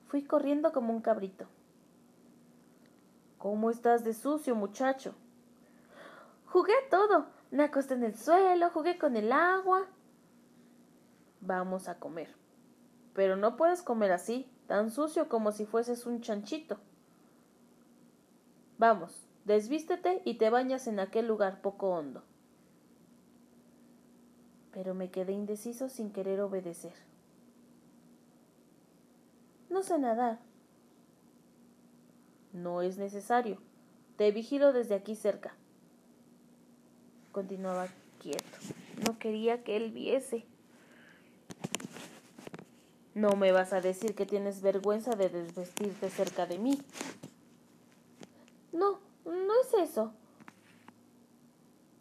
Fui 0.07 0.23
corriendo 0.23 0.71
como 0.71 0.93
un 0.93 1.01
cabrito. 1.01 1.47
¿Cómo 3.43 3.71
estás 3.71 4.05
de 4.05 4.13
sucio, 4.13 4.55
muchacho? 4.55 5.13
Jugué 6.45 6.75
todo. 6.89 7.25
Me 7.51 7.63
acosté 7.63 7.95
en 7.95 8.05
el 8.05 8.15
suelo, 8.15 8.69
jugué 8.69 8.97
con 8.97 9.17
el 9.17 9.33
agua. 9.33 9.85
Vamos 11.41 11.89
a 11.89 11.99
comer. 11.99 12.33
Pero 13.13 13.35
no 13.35 13.57
puedes 13.57 13.81
comer 13.81 14.13
así, 14.13 14.49
tan 14.65 14.91
sucio 14.91 15.27
como 15.27 15.51
si 15.51 15.65
fueses 15.65 16.05
un 16.05 16.21
chanchito. 16.21 16.79
Vamos, 18.77 19.27
desvístete 19.43 20.21
y 20.23 20.35
te 20.35 20.49
bañas 20.49 20.87
en 20.87 21.01
aquel 21.01 21.27
lugar 21.27 21.61
poco 21.61 21.89
hondo. 21.89 22.23
Pero 24.71 24.93
me 24.93 25.11
quedé 25.11 25.33
indeciso 25.33 25.89
sin 25.89 26.13
querer 26.13 26.39
obedecer. 26.39 26.93
No 29.69 29.83
sé 29.83 29.99
nadar, 29.99 30.39
no 32.53 32.81
es 32.81 32.97
necesario. 32.97 33.57
Te 34.15 34.31
vigilo 34.31 34.71
desde 34.71 34.95
aquí 34.95 35.15
cerca. 35.15 35.53
Continuaba 37.31 37.87
quieto. 38.19 38.57
No 39.05 39.17
quería 39.17 39.63
que 39.63 39.75
él 39.75 39.91
viese. 39.91 40.45
No 43.15 43.35
me 43.35 43.51
vas 43.51 43.73
a 43.73 43.81
decir 43.81 44.15
que 44.15 44.25
tienes 44.25 44.61
vergüenza 44.61 45.11
de 45.15 45.29
desvestirte 45.29 46.09
cerca 46.09 46.45
de 46.45 46.59
mí. 46.59 46.79
No, 48.71 48.99
no 49.25 49.53
es 49.61 49.89
eso. 49.89 50.13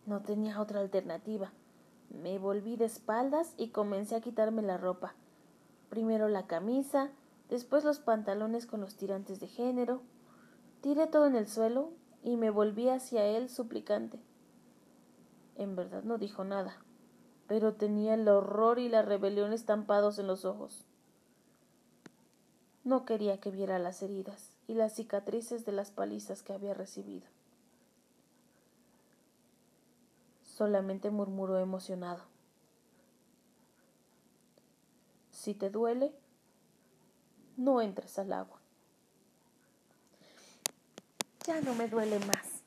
No 0.07 0.23
tenía 0.23 0.61
otra 0.61 0.81
alternativa. 0.81 1.53
Me 2.11 2.39
volví 2.39 2.77
de 2.77 2.85
espaldas 2.85 3.55
y 3.57 3.69
comencé 3.69 4.17
a 4.17 4.21
quitarme 4.21 4.63
la 4.63 4.77
ropa. 4.77 5.15
Primero 5.89 6.29
la 6.29 6.47
camisa, 6.47 7.11
después 7.49 7.85
los 7.85 8.01
pantalones 8.01 8.67
con 8.67 8.81
los 8.81 8.97
tirantes 8.97 9.41
de 9.41 9.49
género, 9.49 10.03
Tiré 10.83 11.07
todo 11.07 11.27
en 11.27 11.37
el 11.37 11.47
suelo 11.47 11.93
y 12.25 12.37
me 12.37 12.51
volví 12.51 12.89
hacia 12.89 13.25
él 13.25 13.49
suplicante. 13.49 14.19
En 15.55 15.77
verdad 15.77 16.03
no 16.03 16.19
dijo 16.19 16.43
nada, 16.43 16.83
pero 17.47 17.75
tenía 17.75 18.15
el 18.15 18.27
horror 18.27 18.81
y 18.81 18.89
la 18.89 19.03
rebelión 19.03 19.53
estampados 19.53 20.19
en 20.19 20.27
los 20.27 20.45
ojos. 20.45 20.85
No 22.83 23.05
quería 23.05 23.39
que 23.39 23.53
viera 23.53 23.79
las 23.79 24.03
heridas 24.03 24.57
y 24.67 24.75
las 24.75 24.97
cicatrices 24.97 25.65
de 25.65 25.71
las 25.71 25.93
palizas 25.93 26.43
que 26.43 26.53
había 26.53 26.75
recibido. 26.75 27.29
Solamente 30.43 31.11
murmuró 31.11 31.59
emocionado. 31.59 32.25
Si 35.31 35.55
te 35.55 35.71
duele, 35.71 36.13
no 37.57 37.81
entres 37.81 38.19
al 38.19 38.33
agua. 38.33 38.62
Ya 41.47 41.61
no 41.61 41.75
me 41.75 41.89
duele 41.89 42.19
más. 42.21 42.63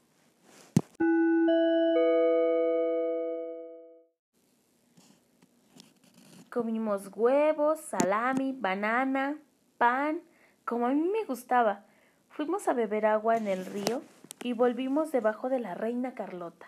Comimos 6.50 7.10
huevos, 7.16 7.80
salami, 7.80 8.54
banana, 8.54 9.38
pan, 9.78 10.22
como 10.66 10.88
a 10.88 10.90
mí 10.90 11.08
me 11.08 11.24
gustaba. 11.26 11.84
Fuimos 12.30 12.68
a 12.68 12.74
beber 12.74 13.06
agua 13.06 13.38
en 13.38 13.48
el 13.48 13.66
río 13.66 14.02
y 14.44 14.54
volvimos 14.54 15.12
debajo 15.12 15.50
de 15.50 15.60
la 15.60 15.74
reina 15.74 16.14
Carlota. 16.14 16.68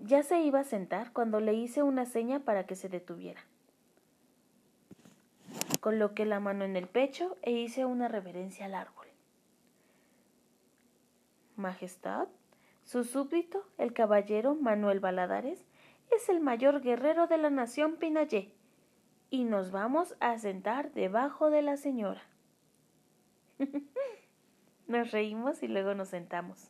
Ya 0.00 0.22
se 0.22 0.40
iba 0.40 0.60
a 0.60 0.64
sentar 0.64 1.12
cuando 1.12 1.40
le 1.40 1.54
hice 1.54 1.82
una 1.82 2.06
seña 2.06 2.40
para 2.40 2.66
que 2.66 2.76
se 2.76 2.88
detuviera. 2.88 3.40
Coloqué 5.80 6.24
la 6.24 6.40
mano 6.40 6.64
en 6.64 6.76
el 6.76 6.88
pecho 6.88 7.36
e 7.42 7.52
hice 7.52 7.84
una 7.84 8.08
reverencia 8.08 8.66
al 8.66 8.74
árbol. 8.74 9.01
Majestad, 11.62 12.28
su 12.84 13.04
súbdito, 13.04 13.64
el 13.78 13.94
caballero 13.94 14.54
Manuel 14.54 15.00
Baladares, 15.00 15.64
es 16.10 16.28
el 16.28 16.40
mayor 16.40 16.82
guerrero 16.82 17.26
de 17.26 17.38
la 17.38 17.48
nación 17.48 17.96
Pinayé, 17.96 18.52
y 19.30 19.44
nos 19.44 19.70
vamos 19.70 20.14
a 20.20 20.36
sentar 20.38 20.92
debajo 20.92 21.48
de 21.48 21.62
la 21.62 21.78
señora. 21.78 22.22
nos 24.88 25.10
reímos 25.10 25.62
y 25.62 25.68
luego 25.68 25.94
nos 25.94 26.08
sentamos. 26.08 26.68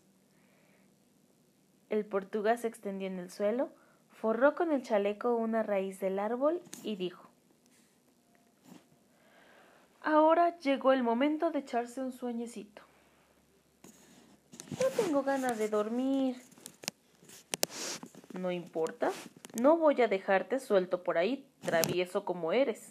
El 1.91 2.05
portugués 2.05 2.61
se 2.61 2.69
extendió 2.69 3.09
en 3.09 3.19
el 3.19 3.31
suelo, 3.31 3.71
forró 4.11 4.55
con 4.55 4.71
el 4.71 4.83
chaleco 4.83 5.35
una 5.35 5.63
raíz 5.63 5.99
del 5.99 6.19
árbol 6.19 6.61
y 6.83 6.97
dijo 6.97 7.29
Ahora 10.03 10.59
llegó 10.59 10.93
el 10.93 11.03
momento 11.03 11.51
de 11.51 11.61
echarse 11.61 12.01
un 12.01 12.13
sueñecito. 12.13 12.83
No 14.81 14.87
tengo 14.97 15.23
ganas 15.23 15.59
de 15.59 15.69
dormir. 15.69 16.37
No 18.33 18.51
importa. 18.51 19.11
No 19.61 19.77
voy 19.77 20.01
a 20.01 20.09
dejarte 20.09 20.59
suelto 20.61 21.03
por 21.03 21.19
ahí, 21.19 21.47
travieso 21.61 22.25
como 22.25 22.53
eres. 22.53 22.89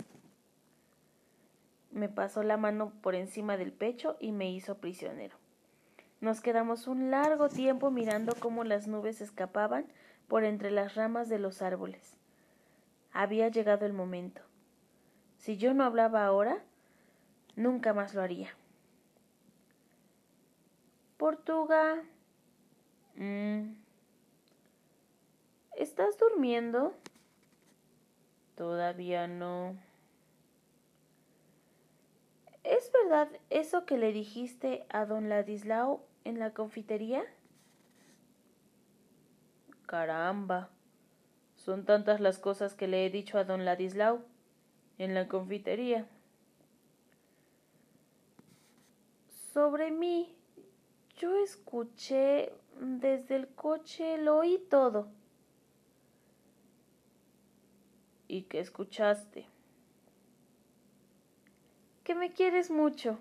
Me 1.92 2.08
pasó 2.08 2.44
la 2.44 2.58
mano 2.58 2.94
por 3.02 3.16
encima 3.16 3.58
del 3.58 3.72
pecho 3.72 4.16
y 4.20 4.32
me 4.32 4.52
hizo 4.52 4.78
prisionero. 4.78 5.36
Nos 6.20 6.40
quedamos 6.40 6.88
un 6.88 7.10
largo 7.10 7.50
tiempo 7.50 7.90
mirando 7.90 8.36
cómo 8.40 8.64
las 8.64 8.88
nubes 8.88 9.22
escapaban 9.22 9.86
por 10.28 10.44
entre 10.44 10.70
las 10.70 10.94
ramas 10.94 11.30
de 11.30 11.40
los 11.40 11.64
árboles. 11.64 12.16
Había 13.12 13.48
llegado 13.48 13.88
el 13.88 13.94
momento. 13.94 14.42
Si 15.38 15.58
yo 15.58 15.74
no 15.74 15.84
hablaba 15.84 16.24
ahora, 16.26 16.60
nunca 17.56 17.94
más 17.94 18.14
lo 18.14 18.22
haría. 18.22 18.56
Portuga. 21.22 22.02
Mm. 23.16 23.76
¿Estás 25.78 26.18
durmiendo? 26.18 26.96
Todavía 28.56 29.28
no. 29.28 29.78
¿Es 32.64 32.92
verdad 32.92 33.30
eso 33.52 33.86
que 33.86 34.00
le 34.00 34.12
dijiste 34.12 34.84
a 34.90 35.06
don 35.06 35.30
Ladislao 35.30 36.04
en 36.24 36.40
la 36.40 36.56
confitería? 36.56 37.24
Caramba. 39.86 40.70
Son 41.56 41.86
tantas 41.86 42.20
las 42.20 42.40
cosas 42.40 42.74
que 42.74 42.88
le 42.88 43.06
he 43.06 43.12
dicho 43.12 43.38
a 43.38 43.44
don 43.44 43.64
Ladislao 43.64 44.24
en 44.98 45.14
la 45.14 45.28
confitería. 45.28 46.08
Sobre 49.54 49.92
mí, 49.92 50.36
yo 51.22 51.36
escuché 51.36 52.52
desde 52.80 53.36
el 53.36 53.48
coche, 53.48 54.18
lo 54.18 54.38
oí 54.38 54.58
todo. 54.58 55.08
¿Y 58.28 58.44
qué 58.44 58.60
escuchaste? 58.60 59.46
Que 62.04 62.16
me 62.16 62.34
quieres 62.34 62.72
mucho. 62.72 63.20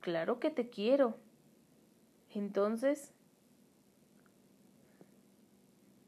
Claro 0.00 0.40
que 0.40 0.50
te 0.50 0.70
quiero. 0.70 1.18
Entonces, 2.34 3.12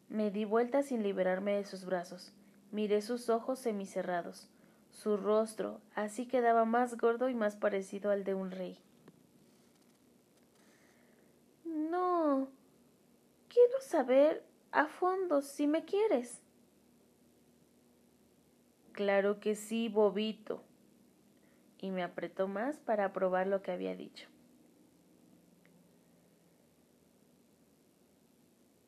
me 0.08 0.30
di 0.30 0.46
vuelta 0.46 0.82
sin 0.82 1.02
liberarme 1.02 1.56
de 1.56 1.64
sus 1.64 1.84
brazos. 1.84 2.32
Miré 2.70 3.02
sus 3.02 3.28
ojos 3.28 3.58
semicerrados, 3.58 4.48
su 4.92 5.16
rostro, 5.16 5.80
así 5.94 6.26
quedaba 6.26 6.64
más 6.64 6.96
gordo 6.96 7.28
y 7.28 7.34
más 7.34 7.56
parecido 7.56 8.10
al 8.10 8.22
de 8.22 8.34
un 8.34 8.50
rey. 8.50 8.78
No, 11.64 12.48
quiero 13.48 13.80
saber 13.80 14.44
a 14.70 14.86
fondo 14.86 15.40
si 15.40 15.66
me 15.66 15.84
quieres. 15.84 16.40
Claro 18.92 19.40
que 19.40 19.54
sí, 19.54 19.88
bobito. 19.88 20.62
Y 21.78 21.90
me 21.90 22.04
apretó 22.04 22.46
más 22.46 22.78
para 22.78 23.12
probar 23.12 23.46
lo 23.46 23.62
que 23.62 23.72
había 23.72 23.96
dicho. 23.96 24.28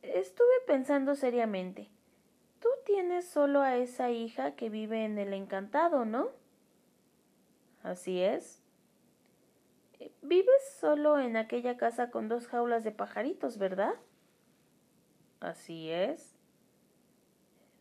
Estuve 0.03 0.61
pensando 0.67 1.17
seriamente. 1.17 1.89
Tú 2.65 2.71
tienes 2.87 3.29
solo 3.29 3.61
a 3.61 3.77
esa 3.77 4.11
hija 4.11 4.57
que 4.57 4.71
vive 4.71 5.05
en 5.05 5.19
el 5.19 5.35
encantado, 5.35 6.07
¿no? 6.07 6.31
Así 7.83 8.23
es. 8.23 8.63
Vives 10.23 10.75
solo 10.81 11.19
en 11.19 11.37
aquella 11.37 11.77
casa 11.77 12.11
con 12.11 12.27
dos 12.31 12.47
jaulas 12.47 12.83
de 12.83 12.91
pajaritos, 12.91 13.59
¿verdad? 13.59 13.93
Así 15.41 15.91
es. 15.91 16.35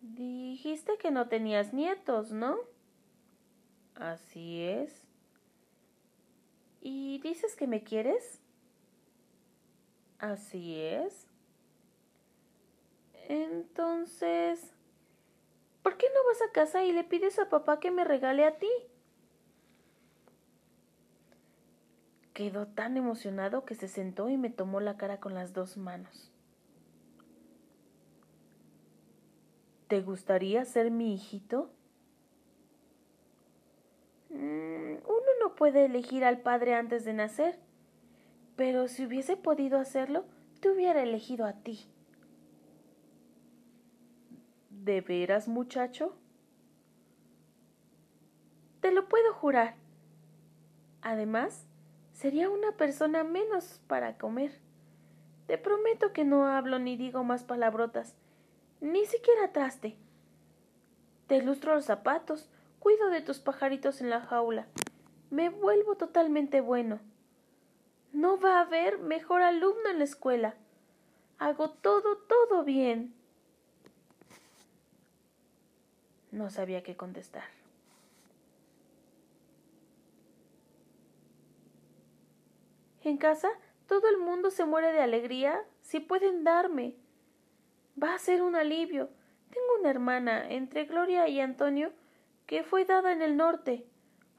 Dijiste 0.01 0.97
que 0.97 1.11
no 1.11 1.29
tenías 1.29 1.71
nietos, 1.71 2.33
¿no? 2.33 2.57
Así 3.95 4.63
es. 4.63 5.07
¿Y 6.81 7.19
dices 7.19 7.55
que 7.55 7.67
me 7.67 7.85
quieres? 7.85 8.41
Así 10.19 10.77
es. 10.81 11.29
Entonces, 13.29 14.72
¿por 15.83 15.97
qué 15.97 16.07
no 16.13 16.25
vas 16.27 16.41
a 16.41 16.51
casa 16.51 16.83
y 16.83 16.91
le 16.91 17.03
pides 17.03 17.37
a 17.37 17.49
papá 17.49 17.79
que 17.79 17.91
me 17.91 18.05
regale 18.05 18.45
a 18.45 18.57
ti? 18.57 18.69
Quedó 22.33 22.65
tan 22.65 22.97
emocionado 22.97 23.63
que 23.63 23.75
se 23.75 23.87
sentó 23.87 24.29
y 24.29 24.37
me 24.37 24.49
tomó 24.49 24.79
la 24.79 24.97
cara 24.97 25.19
con 25.19 25.35
las 25.35 25.53
dos 25.53 25.77
manos. 25.77 26.31
¿Te 29.87 30.01
gustaría 30.01 30.65
ser 30.65 30.89
mi 30.89 31.13
hijito? 31.13 31.69
Mm, 34.29 34.95
uno 35.05 35.31
no 35.39 35.55
puede 35.55 35.85
elegir 35.85 36.25
al 36.25 36.39
padre 36.39 36.73
antes 36.73 37.05
de 37.05 37.13
nacer, 37.13 37.59
pero 38.55 38.87
si 38.87 39.05
hubiese 39.05 39.37
podido 39.37 39.77
hacerlo, 39.77 40.25
te 40.59 40.71
hubiera 40.71 41.03
elegido 41.03 41.45
a 41.45 41.53
ti. 41.53 41.92
¿De 44.83 44.99
veras, 44.99 45.47
muchacho? 45.47 46.13
Te 48.81 48.91
lo 48.91 49.07
puedo 49.07 49.33
jurar. 49.33 49.75
Además, 51.01 51.65
sería 52.11 52.49
una 52.49 52.73
persona 52.73 53.23
menos 53.23 53.79
para 53.87 54.17
comer. 54.17 54.59
Te 55.47 55.57
prometo 55.57 56.11
que 56.11 56.25
no 56.25 56.47
hablo 56.47 56.79
ni 56.79 56.97
digo 56.97 57.23
más 57.23 57.45
palabrotas, 57.45 58.17
ni 58.81 59.05
siquiera 59.05 59.53
traste. 59.53 59.95
Te 61.27 61.37
ilustro 61.37 61.75
los 61.75 61.85
zapatos, 61.85 62.49
cuido 62.79 63.07
de 63.07 63.21
tus 63.21 63.39
pajaritos 63.39 64.01
en 64.01 64.09
la 64.09 64.19
jaula. 64.19 64.67
Me 65.29 65.47
vuelvo 65.47 65.95
totalmente 65.95 66.59
bueno. 66.59 66.99
No 68.11 68.37
va 68.37 68.57
a 68.57 68.63
haber 68.63 68.99
mejor 68.99 69.43
alumno 69.43 69.89
en 69.89 69.99
la 69.99 70.03
escuela. 70.03 70.55
Hago 71.37 71.69
todo, 71.69 72.17
todo 72.17 72.65
bien. 72.65 73.22
No 76.33 76.49
sabía 76.49 76.81
qué 76.81 76.97
contestar. 76.97 77.43
En 83.03 83.17
casa 83.17 83.49
todo 83.87 84.09
el 84.09 84.17
mundo 84.17 84.49
se 84.49 84.65
muere 84.65 84.91
de 84.93 85.01
alegría 85.01 85.63
si 85.81 85.99
pueden 85.99 86.43
darme. 86.43 86.95
Va 88.01 88.15
a 88.15 88.17
ser 88.17 88.41
un 88.41 88.55
alivio. 88.55 89.11
Tengo 89.51 89.67
una 89.79 89.91
hermana, 89.91 90.49
entre 90.49 90.85
Gloria 90.85 91.27
y 91.27 91.39
Antonio, 91.39 91.91
que 92.47 92.63
fue 92.63 92.83
dada 92.83 93.11
en 93.11 93.21
el 93.21 93.37
norte. 93.37 93.85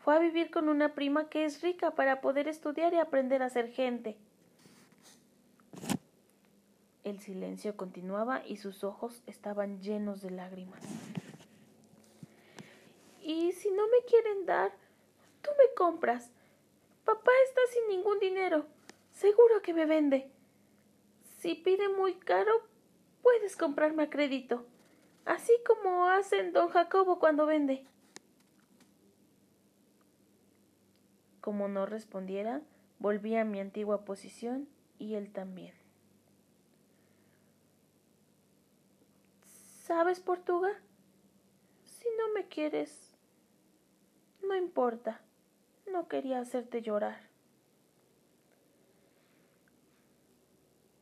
Fue 0.00 0.16
a 0.16 0.18
vivir 0.18 0.50
con 0.50 0.68
una 0.68 0.94
prima 0.94 1.28
que 1.28 1.44
es 1.44 1.62
rica 1.62 1.92
para 1.92 2.20
poder 2.20 2.48
estudiar 2.48 2.92
y 2.92 2.98
aprender 2.98 3.40
a 3.40 3.50
ser 3.50 3.68
gente. 3.70 4.16
El 7.04 7.20
silencio 7.20 7.76
continuaba 7.76 8.44
y 8.44 8.56
sus 8.56 8.82
ojos 8.82 9.22
estaban 9.28 9.80
llenos 9.80 10.22
de 10.22 10.30
lágrimas. 10.30 10.82
Y 13.24 13.52
si 13.52 13.70
no 13.70 13.88
me 13.88 14.04
quieren 14.06 14.44
dar, 14.44 14.70
tú 15.40 15.50
me 15.56 15.74
compras. 15.74 16.30
Papá 17.06 17.30
está 17.46 17.60
sin 17.72 17.88
ningún 17.88 18.20
dinero. 18.20 18.66
Seguro 19.12 19.62
que 19.62 19.72
me 19.72 19.86
vende. 19.86 20.30
Si 21.38 21.54
pide 21.54 21.88
muy 21.88 22.16
caro, 22.16 22.52
puedes 23.22 23.56
comprarme 23.56 24.02
a 24.02 24.10
crédito. 24.10 24.66
Así 25.24 25.54
como 25.66 26.06
hacen 26.08 26.52
don 26.52 26.68
Jacobo 26.68 27.18
cuando 27.18 27.46
vende. 27.46 27.86
Como 31.40 31.66
no 31.68 31.86
respondiera, 31.86 32.60
volví 32.98 33.36
a 33.36 33.44
mi 33.46 33.58
antigua 33.58 34.04
posición 34.04 34.68
y 34.98 35.14
él 35.14 35.32
también. 35.32 35.74
¿Sabes, 39.84 40.20
Portuga? 40.20 40.78
Si 41.84 42.06
no 42.18 42.34
me 42.34 42.48
quieres, 42.48 43.03
no 44.44 44.56
importa. 44.56 45.20
No 45.90 46.08
quería 46.08 46.40
hacerte 46.40 46.82
llorar. 46.82 47.18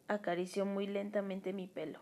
Acarició 0.08 0.66
muy 0.66 0.86
lentamente 0.86 1.52
mi 1.52 1.66
pelo. 1.66 2.00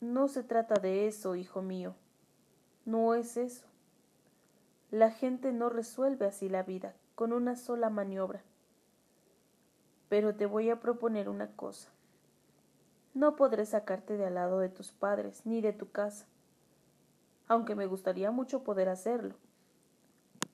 No 0.00 0.28
se 0.28 0.42
trata 0.42 0.74
de 0.80 1.06
eso, 1.06 1.34
hijo 1.34 1.62
mío. 1.62 1.94
No 2.84 3.14
es 3.14 3.36
eso. 3.36 3.66
La 4.90 5.10
gente 5.10 5.52
no 5.52 5.68
resuelve 5.68 6.26
así 6.26 6.48
la 6.48 6.62
vida, 6.62 6.94
con 7.16 7.32
una 7.32 7.56
sola 7.56 7.90
maniobra. 7.90 8.42
Pero 10.08 10.36
te 10.36 10.46
voy 10.46 10.70
a 10.70 10.78
proponer 10.78 11.28
una 11.28 11.48
cosa. 11.56 11.88
No 13.14 13.34
podré 13.34 13.66
sacarte 13.66 14.16
de 14.16 14.26
al 14.26 14.34
lado 14.34 14.60
de 14.60 14.68
tus 14.68 14.92
padres 14.92 15.44
ni 15.44 15.60
de 15.60 15.72
tu 15.72 15.90
casa 15.90 16.26
aunque 17.48 17.74
me 17.74 17.86
gustaría 17.86 18.30
mucho 18.30 18.62
poder 18.62 18.88
hacerlo. 18.88 19.34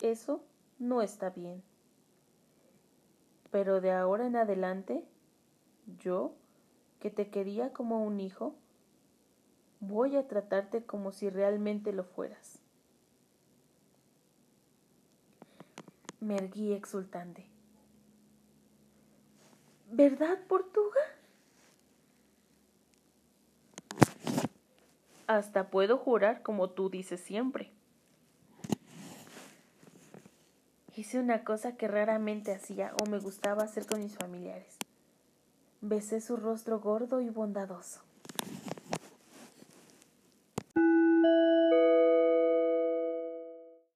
Eso 0.01 0.43
no 0.79 1.03
está 1.03 1.31
bien. 1.31 1.63
Pero 3.51 3.81
de 3.81 3.93
ahora 3.93 4.27
en 4.27 4.37
adelante, 4.37 5.05
yo, 5.99 6.35
que 7.01 7.11
te 7.11 7.31
quería 7.31 7.73
como 7.73 8.05
un 8.05 8.21
hijo, 8.21 8.55
voy 9.81 10.17
a 10.17 10.27
tratarte 10.29 10.85
como 10.85 11.13
si 11.13 11.29
realmente 11.29 11.93
lo 11.93 12.05
fueras. 12.05 12.61
Me 16.21 16.37
erguí 16.37 16.73
exultante. 16.73 17.47
¿Verdad, 19.91 20.39
Portuga? 20.49 21.01
Hasta 25.33 25.71
puedo 25.71 25.97
jurar 25.97 26.43
como 26.43 26.69
tú 26.69 26.91
dices 26.91 27.19
siempre. 27.21 27.71
Hice 30.95 31.19
una 31.19 31.43
cosa 31.43 31.75
que 31.79 31.89
raramente 31.89 32.53
hacía 32.53 32.93
o 33.03 33.07
me 33.09 33.19
gustaba 33.19 33.63
hacer 33.63 33.87
con 33.87 34.01
mis 34.01 34.15
familiares. 34.15 34.77
Besé 35.81 36.21
su 36.21 36.37
rostro 36.37 36.81
gordo 36.81 37.23
y 37.23 37.31
bondadoso. 37.31 38.03